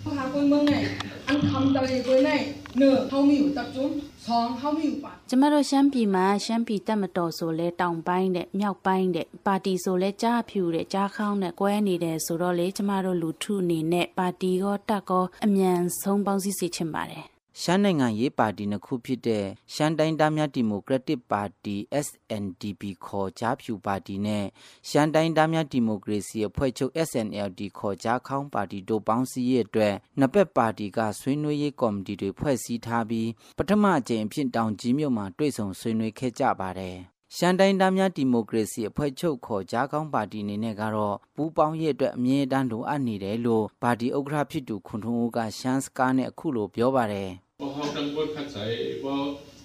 [0.05, 0.83] ဟာကွန်းမနဲ့
[1.27, 2.41] အန်ခမ်တရီကိုနဲ့
[2.79, 3.87] နော်ဟောင်းမီကိုတပ်ကျုံ
[4.25, 24.45] ဆောင်းဟောင်းမီကိုပါကျမတို့ရှမ်းပြည်မှာရှမ်းပြည်တပ်မတော်ဆိုလဲတောင်ပိုင်းတဲ့မြောက်ပိုင်းတဲ့ပါတီဆိုလဲကြားဖြူတဲ့ကြားခေါင်းနဲ့ကွဲနေတယ်ဆိုတော့လေကျမတို့လူထုအနေနဲ့ပါတီကောတက်ကောအမြန်ဆုံးပေါင်းစည်းစေချင်ပါတယ် ရှမ်းနိုင်ငံရေးပါတီနှစ်ခုဖြစ်တဲ့ရှမ်းတိုင်းသားများဒီမိုကရက်တစ်ပါတီ SNDP ခေါ်ကြားဖြူပါတီနဲ့
[24.89, 36.97] ရှမ်းတိုင်းသားများဒီမိုကရေစီအဖွဲ့ချုပ် SNLD ခေါ်ကြားခေါင်းပါတီတို့ပေါင်းစည်းရေးအတွက်နှစ်ဘက်ပါတီကဆွေးနွေးရေးကော်မတီတွေဖွဲ့စည်းထားပြီးပထမအကြိမ်အဖြစ်တောင်ကြီးမြို့မှာတွေ့ဆုံဆွေးနွေးခဲ့ကြပါတယ်။
[37.35, 47.29] ရှမ်းတိုင်းသားများဒီမိုကရေစီအဖွဲ့ချုပ်ခေါ်ကြားကောင်းပါတီအနေနဲ့ကတော့ပူးပေါင်းရေးအတွက်အမြဲတမ်းလိုအပ်နေတယ်လို့ပါတီဥက္ကဋ္ဌဖြစ်သူခွန်ထွန်းဦးကရှမ်းစကားနဲ့အခုလိုပြောပါတယ်။
[47.61, 49.19] ဘောဟောင်းတန်ဘတ်ခတ်ဆိုင်ဘော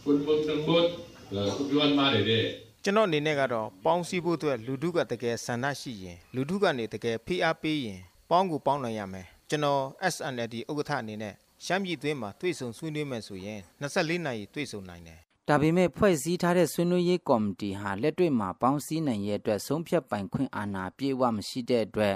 [0.05, 0.85] ကွန်ဘတ်တန်ဘတ်
[1.35, 2.44] လာကုပြောင်းမာတယ်
[2.85, 8.00] ကျွန်တော်အနေနဲ့ကတော့ပေါင်းစည်းဖို့အတွက်လူထုကတကယ်ဆန္ဒရှိရင်လူထုကနေတကယ်ဖိအားပေးရင်
[8.31, 9.83] ပေါင်းကိုပေါင်းနိုင်ရမယ်ကျွန်တော်
[10.14, 22.14] SNLD ဥက္ကဋ္ဌအနေနဲ့ရှမ်းပြည်သွင်းမှာတွေ့ဆုံဆွေးနွေးမယ်ဆိုရင်24နာရီတွေ့ဆုံနိုင်တယ် ဒါပေမဲ့ဖွဲ့စည်းထားတဲ့ဆွေးနွေးရေးကော်မတီဟာလက်တွေ့မှာပေါင်းစည်းနိုင်ရဲ့အတွက်ဆုံးဖြတ်ပိုင်ခွင့်အာဏာပြေဝမရှိတဲ့အတွက်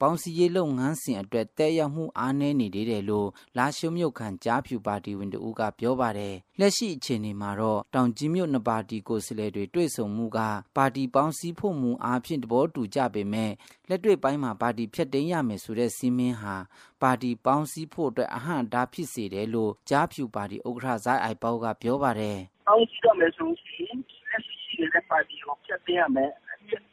[0.00, 10.38] ပေါင်းစည်းရေးလုပ်ငန်းစဉ်အတွက်တဲရောက်မှုအားနည်းနေသေးတယ်လို့လာရှုမြုပ်ခံကြားဖြူပါတီဝင်တို့ကပြောပါတယ်လက်ရှိအခြေအနေမှာတော့တောင်ကြီးမြို့နှစ်ပါတီကိုယ်စားလှယ်တွေတွေ့ဆုံမှုက
[10.76, 13.50] ပါတီပေါင်းစည်းဖို့မူအားဖြင့်တဘောတူကြပေမဲ့
[13.88, 16.56] လက်တွေ့ပိုင်းမှာပါတီဖြတ်သိမ်းရမယ်ဆိုတဲ့စီမင်းဟာ
[17.02, 22.38] ပါတီပေါင်းစည်းဖို့အတွက်အဟန့်တားဖြစ်စေတယ်လို့ကြားဖြူပါတီဥက္ကဋ္ဌဇိုင်းအိုက်ပေါကပြောပါတယ်
[22.72, 23.96] ပေါင်းစည်းရမယ်ဆိုရင်
[24.30, 26.32] လက်ရှိရှိနေတဲ့ပါတီကိုဖြတ်သိမ်းရမယ်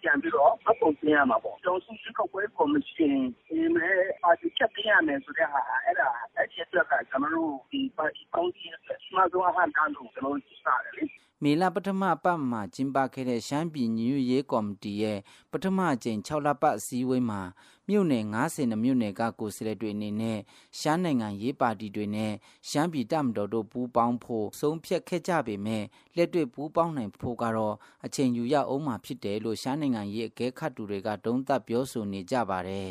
[0.02, 11.06] ပြန်ပြီးတော့အပုံတင်ရမှာပေါ့။ကျောင်းစုရွေးကောက်ပွဲကော်မရှင်ဒီမဲ့ပါတီဖြတ်သိမ်းရမယ်ဆိုတဲ့ဟာအဲ့ဒါအဲ့ဒီအတွက်ကကျွန်တော်တို့ဒီပါတီပေါင်းစည်းအတွက်စမဆုံးအဟန့်တန်းလို့ကျွန်တော်တို့စတယ်လေ။
[11.44, 15.20] မေလပထမပတ်မှာကျင်းပခဲ့တဲ့ရှမ်းပြည်ညွရေးကော်မတီရဲ့
[15.52, 17.42] ပထမအကြိမ်6လပတ်အစည်းအဝေးမှာ
[17.90, 20.40] မြို့နယ်90မြို့နယ်ကကိုယ်စားလှယ်တွေအနေနဲ့
[20.80, 22.34] ရှမ်းနိုင်ငံရေးပါတီတွေနဲ့
[22.70, 25.84] ရှမ်းပြည်တပ်မတော်တို့ပူးပေါင်းဖို့ဆုံးဖြတ်ခဲ့ကြပေမဲ့
[26.16, 27.76] လက်တွေ့ပူးပေါင်းနိုင်ဖို့ကတော့
[28.06, 32.90] အချိန်ယူရအောင်မှဖြစ်တယ်လို့ရှမ်းနိုင်ငံရေးအကဲခတ်သူတွေကတုံ့သက်ပြောဆိုနေကြပါတယ်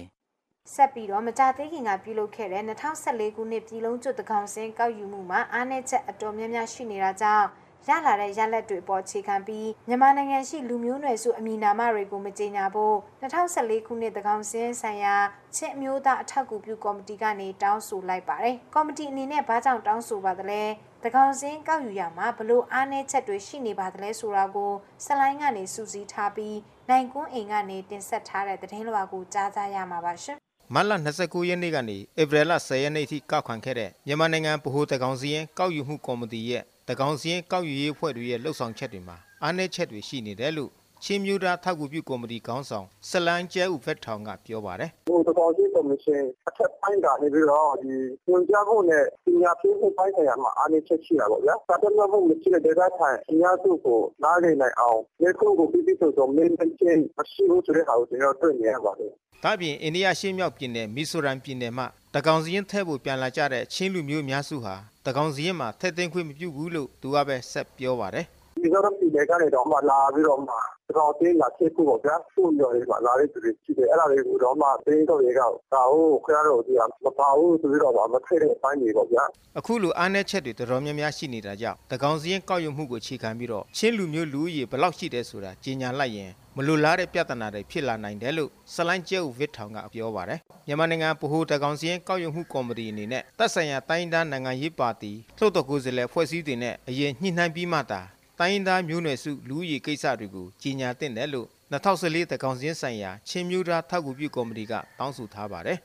[0.75, 7.49] ဆက်ပြီးတော့မကြသေးခင်ကပြုလုပ်ခဲ့တဲ့2014ခုနှစ်ပြည်လုံးကျွတ်တကောင်စင်းကောက်ယူမှုမှာအားနည်းချက်အတော်များများရှိနေတာကြောင့်
[7.87, 15.15] ရလာတဲ့ရလက်တွေပေါ်ခြေခံပြီးမြန်မာနိုင်ငံရှိလူမျိုးနွယ်စုအမည်နာမတွေကိုမကြေညာဖို့2014ခုနှစ်တကောင်စင်းဆိုင်ရာ
[15.57, 20.63] ချင်းအမျိုးသားအထောက်အကူပြုကော်မတီကနေတောင်းဆိုလိုက်ပါတယ်။ကော်မတီအနေနဲ့ဘာကြောင့်တောင်းဆိုပါသလဲ။
[21.05, 24.73] တကောင်စင်းကောက်ယူရမှာဘလို့အားနည်းချက်တွေရှိနေပါသလဲဆိုတာကို
[25.05, 26.57] စလိုင်းကနေစူးစီးထားပြီး
[26.89, 30.37] နိုင်ကွန်းအိမ်ကနေတင်ဆက်ထားတဲ့သတင်းလွှာကိုကြားကြရမှာပါရှင်။
[30.75, 40.71] မတ်လ29ရက်နေ့ကနေဧပြီလ10ရက်နေ့ထိကောက်ခံခဲ့တဲ့မြန်မာနိုင်ငံဗဟိုတကောင်စီရင်ကောက်ယူမှုကော်မတီရဲ့ တကောင်စီရင်ကောက်ယူရေးအဖွဲ့တွေရဲ့လှုပ်ဆောင်ချက်တွေမှာအားနည်းချက်တွေရှိနေတယ်လို့
[41.05, 47.95] ချင်းမျိုးသားထောက်ကူပြုကော်မတီခေါင်းဆောင်ဆလန်းကျဲဦးဖက်ထောင်ကပြောပါတယ်ဟိုတကောင်ကြီးကော်မရှင်အထက်ပိုင်းကနေပြီးတော့ဒီ
[48.29, 59.11] ညွှန်ကြားဖို့နဲ့ပညာပေးဖို့ပိုင်းဆိုင်ရာမှာအားနည်းချက်ရှိတာပေါ့ဗျာ။စာတတ်မှတ်မှုမရှိတဲ့ဒေသခံအများစုကိုနားလည်နိုင်အောင်လက်ခုပ်ကိုပြပြဆိုဆိုမင်းချင်းမရှိဘူးဆိုတဲ့ဟာကိုကျွန်တော်တွေ့နေရပါတယ်။
[59.45, 61.87] ဒါပြင်အိန္ဒိယရှေ့မြောက်ပြည်နယ်မီဇိုရမ်ပြည်နယ်မှာ
[62.19, 64.75] တကောင်စီရင်ထဲဖို့ပြန်လာကြတဲ့ချင်းလူမျိုးများစုဟာ
[65.07, 68.27] တကောင်စီရင်မှာထက်သိမ်းခွင့်မပြုဘူးလို့သူကပဲဆက်ပြောပါတယ်။
[68.63, 70.55] ဒီတော့ပြည်နယ်ကနေတော့မှလာပြီးတော့မှ
[70.97, 79.25] တော်သေးလာဖြစ်ဖို့ပေါ့ဗျာသူ့ရော်တွေမှာလာတဲ့သူတွေရှိတယ်အဲ့ဒါတွေကိုတော့မှတင်းတော့တွေကဒါဟုတ်ခရတော့ဒီမပါဘူးဆိုပြီးတော့မထည့်တဲ့အပိုင်းတွေပေါ့ဗျာ
[79.59, 98.01] အခုလိုအားနည်းချက်တွေတော်တော်များများရှိနေတာကြောင့်တကောင်စီရင်ကောက်ရုံမှုကိုခြေခံပြီးတော့ချင်းလူမျိုးလူဦးရေဘယ်လောက်ရှိတယ်ဆိုတာကြီးညာလိုက်ရင်မလိုလားတဲ့ပြဿနာတွေဖြစ်လာနိုင်တယ်လို့ဆလိုင်းကျဲဦးဗစ်ထောင်ကပြောပါတယ်မြန်မာနိုင်ငံဗဟိုတကောင်စီရင်ကောက်ရုံမှုကော်မတီအနေနဲ့တပ်ဆိုင်ရာတိုင်းဒေသနိုင်ငံရေးပါတီလှုပ်တော်ကိုယ်စားလှယ်ဖွဲ့စည်းတွေနဲ့အရင်ညှိနှိုင်းပြီးမှသာ
[98.41, 105.79] တိုင်းသားမျိုးနွယ်စုလူဦးရေကိစ္စတွေကိုကြီးညာသင့်တယ်လို့2014တကောင်စင်းဆိုင်ရာချင်းမျိုးသားထောက်ကူပြုကော်မတီကတောင်းဆိုထားပါတယ်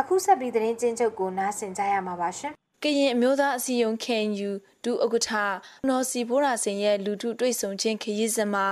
[0.00, 4.50] အခုဆက်ပြီးသတင်းချင်းချုပ်ကိုနားဆင်ကြရမှာပါရှင် ကရင်အမျိုးသားအစည်းအရုံး KNU
[4.84, 5.30] ဒုဥက္ကဋ္ဌ
[5.88, 8.66] နော်စီဘိုးရာစင်ရဲ့လူထုတွေ့ဆုံခြင်းခရီးစဉ်မှာ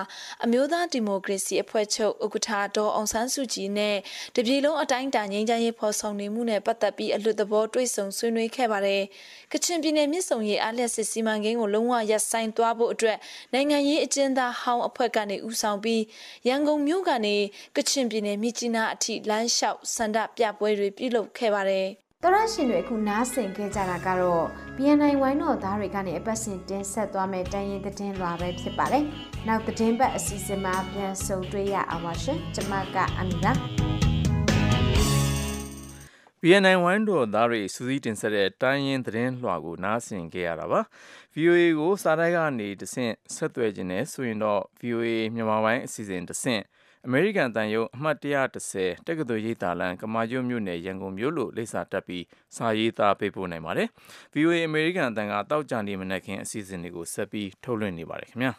[0.45, 3.97] အမျိုးသားဒီမိုကရေစီအဖွဲ့ချုပ်ဥက္ကဋ္ဌဒေါ်အောင်ဆန်းစုကြည်နဲ့
[4.37, 9.03] တပြည်လုံးအတိုင်းအတာငြိမ်းချမ်းရေးဖော်ဆောင်နေမှုနဲ့ပတ်သက်ပြီးအလွတ်သဘောတွေ့ဆုံဆွေးနွေးခဲ့ပါတယ်။
[9.53, 13.19] ကချင်ပြည်နယ်မြစ်ဆုံရေးအားလျက်စစ်စီမံကိန်းကိုလုံးဝရပ်ဆိုင်းသွားဖို့အတွက်
[13.53, 16.03] နိုင်ငံရေးအကျဉ်းသားဟောင်းအဖွဲ့ကနေဦးဆောင်ပြီး
[16.49, 17.37] ရန်ကုန်မြို့ကနေ
[17.77, 21.89] ကချင်ပြည်နယ်မြစ်ကြီးနားအထိလမ်းလျှောက်ဆန္ဒပြပွဲတွေပြုလုပ်ခဲ့ပါတယ်။
[22.27, 24.45] တော်ရရှင်တွေအခုနားဆင်ခဲ့ကြတာကတော့
[24.77, 29.05] BNI ဝိုင်းတော်သားတွေကနေအပတ်စဉ်တင်ဆက်သွားမယ့်တန်ရင်သတင်းလွှာပဲဖြစ်ပါတယ်။
[29.47, 33.53] နောက်သတင်းပတ်အစီအစဉ်မှာပြန်ဆုံတွေ့ရအောင်ပါရှင်။ကျွန်မကအမီလာ
[36.43, 40.81] BNI ဝိုင်းတော်သားတွေစူးစီးတင်ဆက်တဲ့တိုင်းရင်သတင်းလွှာကိုနားဆင်ခဲ့ရတာပါ။
[41.35, 46.63] VOA ကိုစာတိုက်ကနေတဆင့်ဆက်သွယ်ခြင်းနဲ့ဆိုရင်တော့ VOA မြန်မာပိုင်းအစီအစဉ်တဆင့်
[47.07, 52.25] အမေရိကန်တန်ယုံအမှတ်130တက္ကသိုလ်ရေးသားလန်ကမာကျွတ်မြို့နယ်ရန်ကုန်မြို့လို့လိပ်စာတက်ပြီး
[52.57, 53.89] စာရေးသားပေးပို့နိုင်ပါတယ်။
[54.35, 58.53] VOA အမေရိကန်တန်ကတောက်ကြနေမနက်ခင်းအစီအစဉ်တွေကိုဆက်ပြီးထုတ်လွှင့်နေပါတယ်ခင်ဗျာ။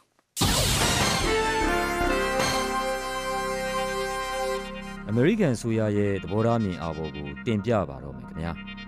[5.09, 8.51] အမေရိကန်ဆိုရရဲ့သဘောထားမြင်အားပေါ်ကိုတင်ပြပါတော့မယ်ခင်ဗျာ။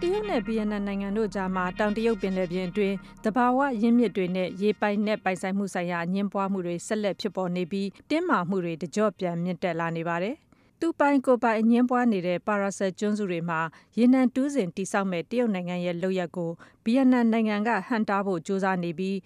[0.00, 10.34] တရုတ်နဲ့ဗီယက်နမ်နိုင်ငံတို့ကြားမှာတောင်တရုတ်ပင်လယ်ပြင်အတွင်းသဘာဝရင်းမြစ်တွေနဲ့ရေပိုင်နက်ပိုင်ဆိုင်မှုဆိုင်ရာအငြင်းပွားမှုတွေဆက်လက်ဖြစ်ပေါ်နေပြီးတင်းမာမှုတွေတကြော့ပြန်မြင့်တက်လာနေပါတယ်။
[10.80, 13.60] သူပိုင်ကိုပိုင်အငင်းပွားနေတဲ့ပါရာဆယ်ကျွန်းစုတွေမှာ
[13.98, 16.50] ရေနံတူးစင်တိဆောက်မဲ့တရုတ်နိုင်ငံရဲ့လုပ်ရက်ကို
[16.84, 19.16] ဗီယက်နမ်နိုင်ငံကဟန်တားဖို့ကြိုးစားနေပြီး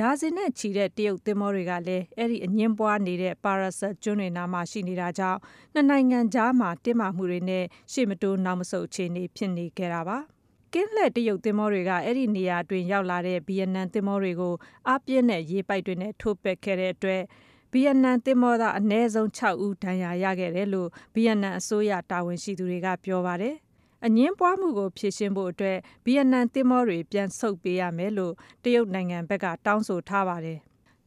[0.00, 5.38] ဒါဇင်နဲ့ချီတဲ့ တရုတ်သင်္ဘောတွေကလည်း အဲ့ဒီအငင်းပွားနေတဲ့ပါရာဆယ်ကျွန်းတွေနားမှာ ရှိနေတာကြောင့်
[5.74, 10.18] နှစ်နိုင်ငံကြားမှာ တင်းမာမှုတွေနဲ့ ရှေ့မတိုးနောက်မဆုတ် အခြေအနေ ဖြစ်နေကြတာပါ။
[10.72, 14.54] ကင်းလှည့် တရုတ်သင်္ဘောတွေက အဲ့ဒီနေရာတွင်ရောက်လာတဲ့ ဗီယက်နမ်သင်္ဘောတွေကို
[14.88, 17.22] အားပြင်းတဲ့ ရေပိုက်တွေနဲ့ ထိုးပက်ခဲ့တဲ့အတွက်
[17.72, 23.56] ဗီယက်နမ်သင်္ဘောသား အနည်းဆုံး6ဦး ဒဏ်ရာရခဲ့တယ်လို့ ဗီယက်နမ်အစိုးရ တာဝန်ရှိသူတွေက ပြောပါတယ်။
[24.06, 28.34] အငင်းပွားမှုကို ဖြေရှင်းဖို့အတွက် ဗီယက်နမ်သင်္ဘောတွေ ပြန်ဆုတ်ပေးရမယ်လို့
[28.64, 30.58] တရုတ်နိုင်ငံဘက်က တောင်းဆိုထားပါတယ်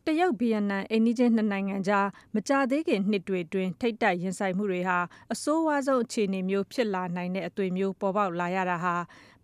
[0.05, 4.99] တရုတ်ဗီယက်နမ် အိန္ဒိချင်း နှစ်နိုင်ငံကြား မကြသေးခင်နှစ်တွေတွင်ထိတ်တိုက်ရင်ဆိုင်မှုတွေဟာ
[5.33, 8.95] အဆိုးဝါးဆုံး အခြေအနေမျိုး ဖြစ်လာနိုင်တဲ့ အသွင်မျိုး ပေါ်ပေါက်လာရတာဟာ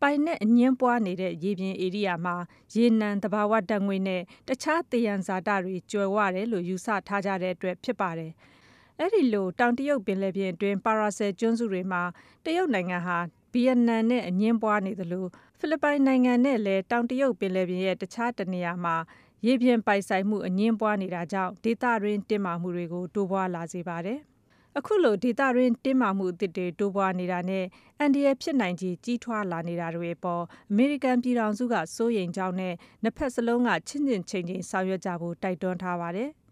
[0.01, 2.35] ပိုင်နဲ့အငင်းပွားနေတဲ့ ရေပြင်ဧရိယာမှာ
[2.75, 8.31] ရေနံ သဘာဝဓာတ်ငွေ့နဲ့ တခြား သယံဇာတတွေကျွယ်ဝတယ်လို့ ယူဆထားကြတဲ့အတွက် ဖြစ်ပါတယ်။
[8.99, 12.01] အဲ့ဒီလို တောင်တရုတ်ပင်လယ်ပြင်အတွင်း ပါရာဆယ်ကျွန်းစုတွေမှာ
[12.45, 13.17] တရုတ်နိုင်ငံဟာ
[13.51, 15.25] ဗီယက်နမ်နဲ့ အငင်းပွားနေသလို
[15.59, 18.95] ဖိလစ်ပိုင်နိုင်ငံနဲ့လည်း တောင်တရုတ်ပင်လယ်ပြင်ရဲ့ တခြားတနေရာမှာ
[19.45, 24.19] ရေပြင်ပိုင်ဆိုင်မှု အငင်းပွားနေတာကြောင့် ဒေသတွင်း တင်းမာမှုတွေကို တိုးပွားလာစေပါတယ်။
[24.77, 27.65] အခုလို ဒေသတွင်း တင်းမာမှုအသစ်တွေ တိုးပွားနေတာနဲ့
[27.99, 36.29] အန္တရာယ်ဖြစ်နိုင်ခြေ ကြီးထွားလာနေတာတွေအပေါ် အမေရိကန်ပြည်ထောင်စုက စိုးရိမ်ကြောင်းနဲ့ နှစ်ဖက်စလုံးက ချင့်ချင့်ချိန်ချိန် ဆောင်ရွက်ကြဖို့ တိုက်တွန်းထားပါတယ်။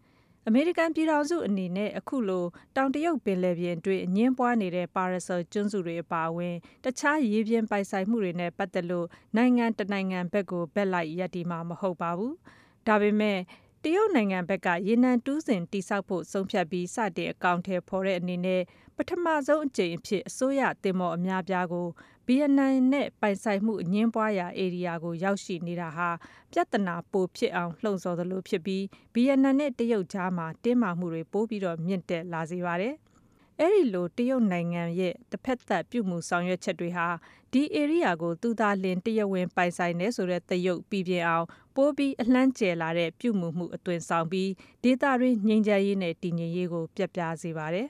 [0.48, 12.34] အမေရိကန်ပြည်ထောင်စုအနေနဲ့ အခုလို တောင်တရုတ်ပင်လယ်ပြင်တွင်အငင်းပွားနေတဲ့ပါရဆယ်ကျွန်းစုတွေအပါအဝင် တခြား ရေပြင်ပိုင်ဆိုင်မှုတွေနဲ့ ပတ်သက်လို့ နိုင်ငံတနိုင်ငံဘက်ကို ဘက်လိုက် ရပ်တည်မှာ မဟုတ်ပါဘူး။
[12.88, 13.38] ဒါပေမဲ့
[13.84, 18.62] တရုတ်နိုင်ငံဘက်က ရေနံတူးစင်တိစောက်ဖို့ ဆုံးဖြတ်ပြီး စတင်အကောင့်ထဲဖော်တဲ့အနေနဲ့
[18.98, 21.88] ပထမဆုံးအကြိမ်အဖြစ် အစိုးရတင်မော်အများပြားကို
[22.28, 26.10] ဗီယက်နမ်နဲ့ ပိုင်ဆိုင်မှုအငင်းပွားရာ ဧရိယာကို ရောက်ရှိနေတာဟာ
[26.52, 28.84] ပြဿနာ ပိုဖြစ်အောင် လှုံ့ဆော်သလိုဖြစ်ပြီး
[29.14, 32.96] ဗီယက်နမ်နဲ့ တရုတ်ကြားမှာ တင်းမာမှုတွေ ပိုပြီးတော့မြင့်တက်လာစေပါတယ်။
[33.60, 37.08] အဲ့ဒီလို တရုတ်နိုင်ငံရဲ့တစ်ဖက်သက်ပြုမှုဆောင်ရွက်ချက်တွေဟာ
[37.52, 44.50] ဒီ area ကို သူသာလင် တရဝင်ပိုင်ဆိုင်နေဆိုတဲ့တရုတ်ပြည်ပြအောင် ပိုးပြီး အလှမ်းကျယ်လာတဲ့ ပြုမှုမှု အသွင်ဆောင်ပြီး
[44.84, 47.88] ဒေသတွင်း ငြိမ်းချမ်းရေးနဲ့ တည်ငြိမ်ရေးကိုပြတ်ပြားစေပါတယ်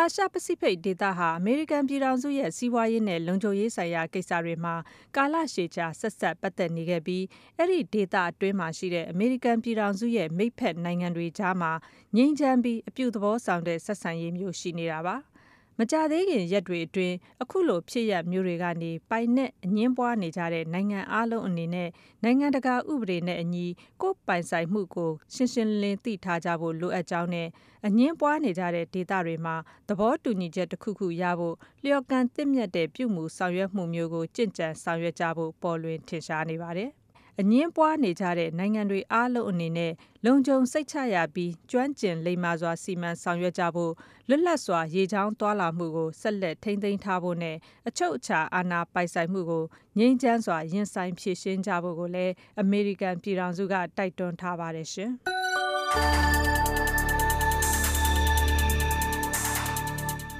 [0.00, 4.74] အာရှပစိဖိတ်ဒေသဟာ အမေရိကန်ပြည်ထောင်စုရဲ့ စီးပွားရေးနဲ့ လုံခြုံရေးဆိုင်ရာကိစ္စတွေမှာ
[5.16, 7.24] ကာလရှည်ကြာ ဆက်ဆက်ပတ်သက်နေခဲ့ပြီး
[7.56, 11.72] အဲ့ဒီဒေသအတွင်းမှာရှိတဲ့ အမေရိကန်ပြည်ထောင်စုရဲ့ မိတ်ဖက်နိုင်ငံတွေကြားမှာ
[12.16, 15.16] ငြိမ်းချမ်းပြီး အပြုသဘောဆောင်တဲ့ ဆက်ဆံရေးမျိုး ရှိနေတာပါ။
[15.78, 21.88] မကြသေးခင်ရက်တွေအတွင်း အခုလို ဖြစ်ရပ်မျိုးတွေကနေ ပိုင်နက်အငင်းပွားနေကြတဲ့ နိုင်ငံအားလုံးအနေနဲ့
[22.24, 23.66] နိုင်ငံတကာဥပဒေနဲ့အညီ
[24.02, 27.48] ကိုယ်ပိုင်ဆိုင်မှုကို ရှင်းရှင်းလင်းလင်း သိထားကြဖို့ လိုအပ်ကြောင်းနဲ့
[27.86, 29.56] အငင်းပွားနေကြတဲ့ ဒေသတွေမှာ
[29.88, 36.92] သဘောတူညီချက်တစ်ခုခုရဖို့ လျော်ကန်သင့်မြတ်တဲ့ ပြုမှုဆောင်ရွက်မှုမျိုးကိုကြင့်ကြံဆောင်ရွက်ကြဖို့ ပေါ်လွင်ထင်ရှားနေပါတယ်။
[37.40, 39.92] အငင်းပွားနေကြတဲ့ နိုင်ငံတွေအားလုံးအနေနဲ့
[40.24, 43.92] လုံခြုံစိတ်ချရပြီး ကျွမ်းကျင်လိမ္မာစွာ စီမံဆောင်ရွက်ကြဖို့
[44.28, 47.56] လွတ်လပ်စွာ ရေချောင်းသွားလာမှုကို ဆက်လက် ထိန်းသိမ်းထားဖို့နဲ့
[47.88, 49.64] အချုပ်အခြာအာဏာပိုင်ဆိုင်မှုကို
[49.98, 55.10] ငြိမ်းချမ်းစွာ ရင်ဆိုင်ဖြေရှင်းကြဖို့ကိုလည်း အမေရိကန်ပြည်ထောင်စုက တိုက်တွန်းထားပါတယ်ရှင်။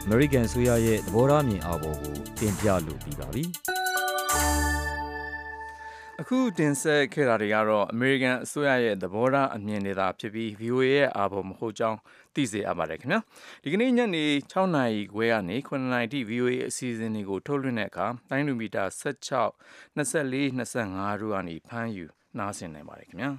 [0.04, 3.44] အမေရိကန်ဆိုရရဲ့ သဘောထားမြင်အားပေါ်ကို တင်ပြလိုပြီးပါပြီ။
[6.20, 11.98] အခုတင်ဆက်ခဲ့တာတွေကတော့အမေရိကန်အစိုးရရဲ့သဘောထားအမြင်တွေသာဖြစ်ပြီး VOA ရဲ့အာဘော်မဟုတ်ကြောင်း
[12.34, 13.20] သိစေအပ်ပါတယ်ခင်ဗျာ
[13.62, 19.50] ဒီကနေ့ညနေ6နာရီခွဲကနေ9နာရီထိ VOA အစီအစဉ်တွေကိုထုတ်လွှင့်တဲ့အခါတိုင်းလူမီတာ16
[19.96, 22.04] 24 25တို့ကနေဖမ်းယူ
[22.38, 23.30] နားဆင်နိုင်ပါတယ်ခင်ဗျာ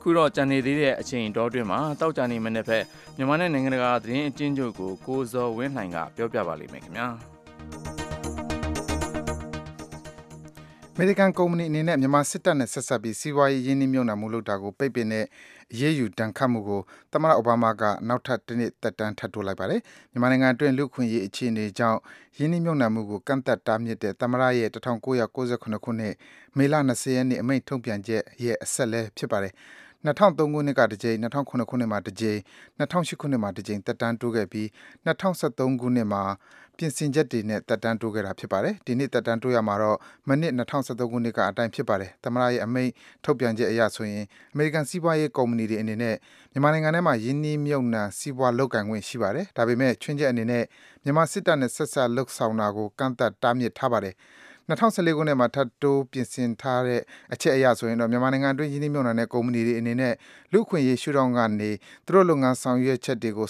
[0.00, 2.84] ခုတော့ကြံနေသေးတဲ့အချိန်တောတွင်မှာတောက်ကြနေမနေ့ဖက်
[3.16, 7.08] မြန်မာနဲ့နိုင်ငံတကာသတင်းအကျဉ်းချုပ်ကိုကိုဇော်ဝင်းလှိုင်ကပြောပြပါလိမ့်မယ်ခင်ဗျာ
[11.00, 15.24] မေရိကန်ကုမ္ပဏီအနေနဲ့မြန်မာစစ်တပ်နဲ့ဆက်စပ်ပြီးစီးပွားရေးရင်းနှီးမြှုပ်နှံမှုလုပ်တာကိုပိတ်ပင်တဲ့
[15.72, 16.80] အရေးယူဒဏ်ခတ်မှုကို
[17.12, 19.80] သမ္မတအိုဘားမားကနောက်ထပ်တနှစ်သက်တမ်းထပ်တိုးလိုက်ပါတယ်။
[20.12, 21.98] မြန်မာနိုင်ငံအတွင်းလူ့အခွင့်အရေးအခြေအနေကြောင့်
[22.38, 25.40] ရင်းနှီးမြှုပ်နှံမှုကိုကန့်သတ်တားမြစ်တဲ့သမ္မတရဲ့၁၉၉၇ခု
[26.00, 26.14] နှစ်
[26.56, 29.52] မေလ၂၀ရက်နေ့အမိန့်ထုတ်ပြန်ချက်ရဲ့အဆက်လည်းဖြစ်ပါတယ်။
[30.06, 32.38] ၂၀၀၃ခုနှစ်ကတကြိမ်၊၂၀၀၇ခုနှစ်မှာတကြိမ်၊
[32.78, 34.66] ၂၀၀၈ခုနှစ်မှာတကြိမ် သက်တမ်းတိုးခဲ့ပြီး
[35.06, 36.22] ၂၀၁၃ ခုနှစ်မှာ
[36.76, 42.92] ပြင်ဆင်ချက်တွေနဲ့ သက်တမ်းတိုးခဲ့တာ ဖြစ်ပါတယ်။ဒီနှစ် သက်တမ်းတိုးရမှာတော့ မနှစ် ၂၀၁၃ ခုနှစ်ကအတိုင်း ဖြစ်ပါတယ်။သမ္မတရဲ့ အမိန့်
[43.24, 46.16] ထုတ်ပြန်ချက်အရဆိုရင် အမေရိကန် စီးပွားရေးကုမ္ပဏီတွေအနေနဲ့
[46.52, 50.64] မြန်မာနိုင်ငံထဲမှာ ရင်းနှီးမြှုပ်နှံ စီးပွားလုပ်ကိုင်ခွင့် ရှိပါတယ်။ဒါပေမယ့် ခြွင်းချက်အနေနဲ့
[51.04, 54.14] မြန်မာစစ်တပ်နဲ့ ဆက်စပ်လုပ်ဆောင်တာကို ကန့်သတ် တားမြစ်ထားပါတယ်။
[54.68, 57.00] ၂၀၁၄ ခုနှစ်မှာ ထပ်တိုး ပြင်ဆင်ထားတဲ့
[57.32, 60.14] အချက်အရဆိုရင်တော့ မြန်မာနိုင်ငံအတွင်း ရင်းနှီးမြှုပ်နှံတဲ့ ကုမ္ပဏီတွေအနေနဲ့
[60.52, 61.70] လူ့အခွင့်အရေး ရှုထောင့်ကနေ
[62.06, 63.48] သူတို့ လုပ်ငန်းဆောင်ရွက်ချက်တွေကို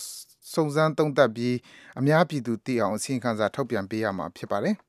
[0.54, 1.56] စုံစမ်း သုံးသပ်ပြီး
[1.98, 4.76] အများပြည်သူသိအောင် အစီရင်ခံစာ ထုတ်ပြန်ပေးရမှာ ဖြစ်ပါတယ်။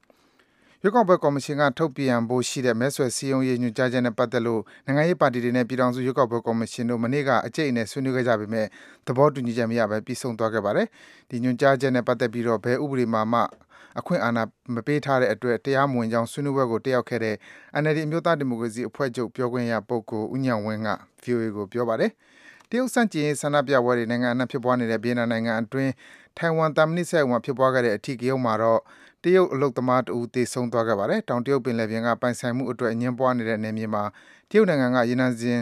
[0.81, 8.67] ရွေးကောက်ပွဲ ကော်မရှင်က ထုတ်ပြန်ဖို့ရှိတဲ့ မဲဆွယ်စည်းရုံးရေး ညွှန်ကြားချက်နဲ့ ပတ်သက်လို့ နိုင်ငံရေးပါတီတွေနဲ့ ပြည်ထောင်စု ရွေးကောက်ပွဲ ကော်မရှင်တို့ မနေ့က အကြိတ်အနယ် ဆွေးနွေးခဲ့ကြပေမယ့်
[9.07, 10.87] သဘောတူညီချက် မရဘဲ ပြီးဆုံးသွားခဲ့ပါတယ်။
[11.29, 13.41] ဒီညွှန်ကြားချက်နဲ့ ပတ်သက်ပြီးတော့ ဘယ်ဥပဒေမှာမှ
[13.97, 17.35] အခွင့်အာဏာမပေးထားတဲ့အတွက် တရားမဝင်ကြောင်း ဆွေးနွေးပွဲကို တက်ရောက်ခဲ့တဲ့
[17.81, 20.89] NLD အမျိုးသားဒီမိုကရေစီအဖွဲ့ချုပ် ပြောခွင့်ရပုဂ္ဂိုလ် ဦးဉာဏ်ဝင်းက
[21.23, 22.11] VOA ကို ပြောပါတယ်။
[22.69, 25.91] တရုတ်ဆန့်ကျင်ရေး ဆန္ဒပြပွဲတွေ နိုင်ငံအနှံ့ ဖြစ်ပွားနေတဲ့ ဗီယက်နမ်နိုင်ငံအတွင်း
[26.37, 28.79] ထိုင်ဝမ် သံမဏိစက်ရုံမှာ ဖြစ်ပွားခဲ့တဲ့ အဓိကရုဏ်းမှာတော့
[29.23, 34.03] တရုတ်အလုပ်သမားတဦး သေဆုံးသွားခဲ့ပါတယ်။တောင်တရုတ်ပင်လယ်ပြင်က ပိုင်ဆိုင်မှုအတွက် အငြင်းပွားနေတဲ့ နယ်မြေမှာ
[34.49, 35.59] တရုတ်နိုင်ငံက ရေနံစဉ်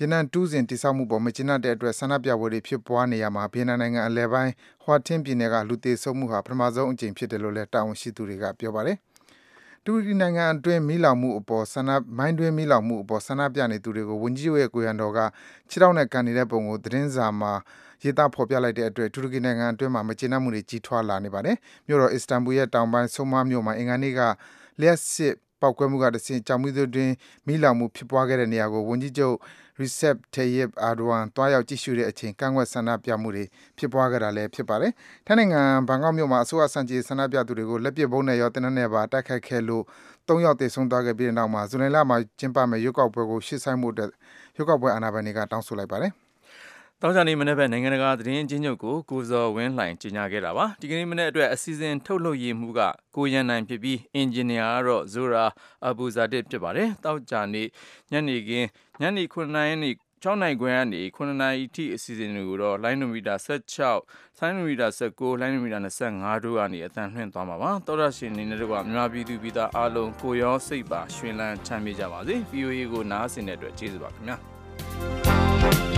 [0.00, 4.52] ရေနံတူးစင်တည်ဆောက်မှုအပေါ် မကျေနပ်တဲ့အတွက် ဆန္ဒပြပွဲတွေ ဖြစ်ပွားနေရာမှာ ဗီယက်နမ်နိုင်ငံအလယ်ပိုင်း
[4.84, 8.96] Hua Tinh ပြည်နယ်က လူသေဆုံးမှုဟာ ပထမဆုံးအကြိမ်ဖြစ်တယ်လို့လည်း တာဝန်ရှိသူတွေက ပြောပါတယ်။
[9.84, 11.64] တူရကီနိုင်ငံအတွင်းမီးလောင်မှုအပေါ်
[12.18, 15.18] မိုင်းတွင်းမီးလောင်မှုအပေါ် ဆန္ဒပြနေသူတွေကို ဝန်ကြီးချုပ်ရဲ့ ကိုယ်ရံတော်က
[15.70, 17.52] ခြေထောက်နဲ့ကန်နေတဲ့ပုံကို သတင်းစာမှာ
[18.02, 21.56] ရေးသား ဖော်ပြလိုက်တဲ့အတွက် တူရကီနိုင်ငံအတွင်းမှာ မကျေနပ်မှုတွေ ကြီးထွားလာနေပါတယ်။
[21.86, 24.20] မြို့တော်အစ္စတန်ဘူရဲ့ တောင်ပိုင်း Soma မြို့မှာ အင်္ဂါနေ့က
[24.80, 27.12] လျှပ်စစ်ပေါက်ကွဲမှုကတဆင့် ကျောက်မီးသွေးတွင်း
[27.46, 29.36] မီးလောင်မှု ဖြစ်ပွားခဲ့တဲ့နေရာကို ဝန်ကြီးချုပ်
[29.80, 33.44] Recep Tayyip Erdogan သွားရောက်ကြည့်ရှုတဲ့အချိန် ကန့်ကွက်ဆန္ဒပြမှုတွေ
[33.78, 34.92] ဖြစ်ပွားခဲ့တာလည်း ဖြစ်ပါတယ်။
[35.26, 39.84] ထိုင်းနိုင်ငံ ဘန်ကောက်မြို့မှာ အစိုးရဆန့်ကျင်ဆန္ဒပြသူတွေကို လက်ပစ်ဗုံးနဲ့ရော သေနတ်နဲ့ပါ တိုက်ခိုက်ခဲ့လို့
[40.28, 44.10] ၃ ယောက် သေဆုံးသွားခဲ့ပြီးတဲ့နောက်မှာဇူလိုင်လမှာ ကျင်းပမယ့် ရွေးကောက်ပွဲကိုရှေ့ဆိုင်းဖို့အတွက်
[44.56, 46.12] ရွေးကောက်ပွဲ အာဏာပိုင်တွေက တောင်းဆိုလိုက်ပါတယ်။
[47.02, 52.80] တောင်းကြနေမနေ့ဘက်နိုင်ငံတကာသတင်းချင်းချုပ်ကိုကိုဇော်ဝင်းလှိုင်ကြီးညာခဲ့တာပါဒီကနေ့မနေ့အတွက်အစီအစဉ်ထုတ်လုပ်ရေးမှုက
[53.16, 55.44] ကိုရန်နိုင်ဖြစ်ပြီးအင်ဂျင်နီယာကတော့ဇိုရာ
[55.86, 57.62] အဘူဇာတစ်ဖြစ်ပါတယ်တောက်ကြနေ
[58.12, 58.68] ညနေခင်း
[59.00, 59.90] ညနေ9နာရီနေ
[60.22, 65.80] 6နိုင်ခွဲကနေ9နာရီထိအစီအစဉ်တွေကိုတော့ line meter 16 line meter 19 line meter
[66.12, 75.97] 25တို့ကနေအသံလွှင့်သွားမှာပါတော်ရရှင်နေနဲ့တော့မြန်မာပြည်သူပြည်သားအားလုံးကိုရောစိတ်ပါရွှင်လန်းချမ်းမြေ့ကြပါစေ VOA ကိုနားဆင်တဲ့အတွက်ကျေးဇူးပါခင်ဗျာ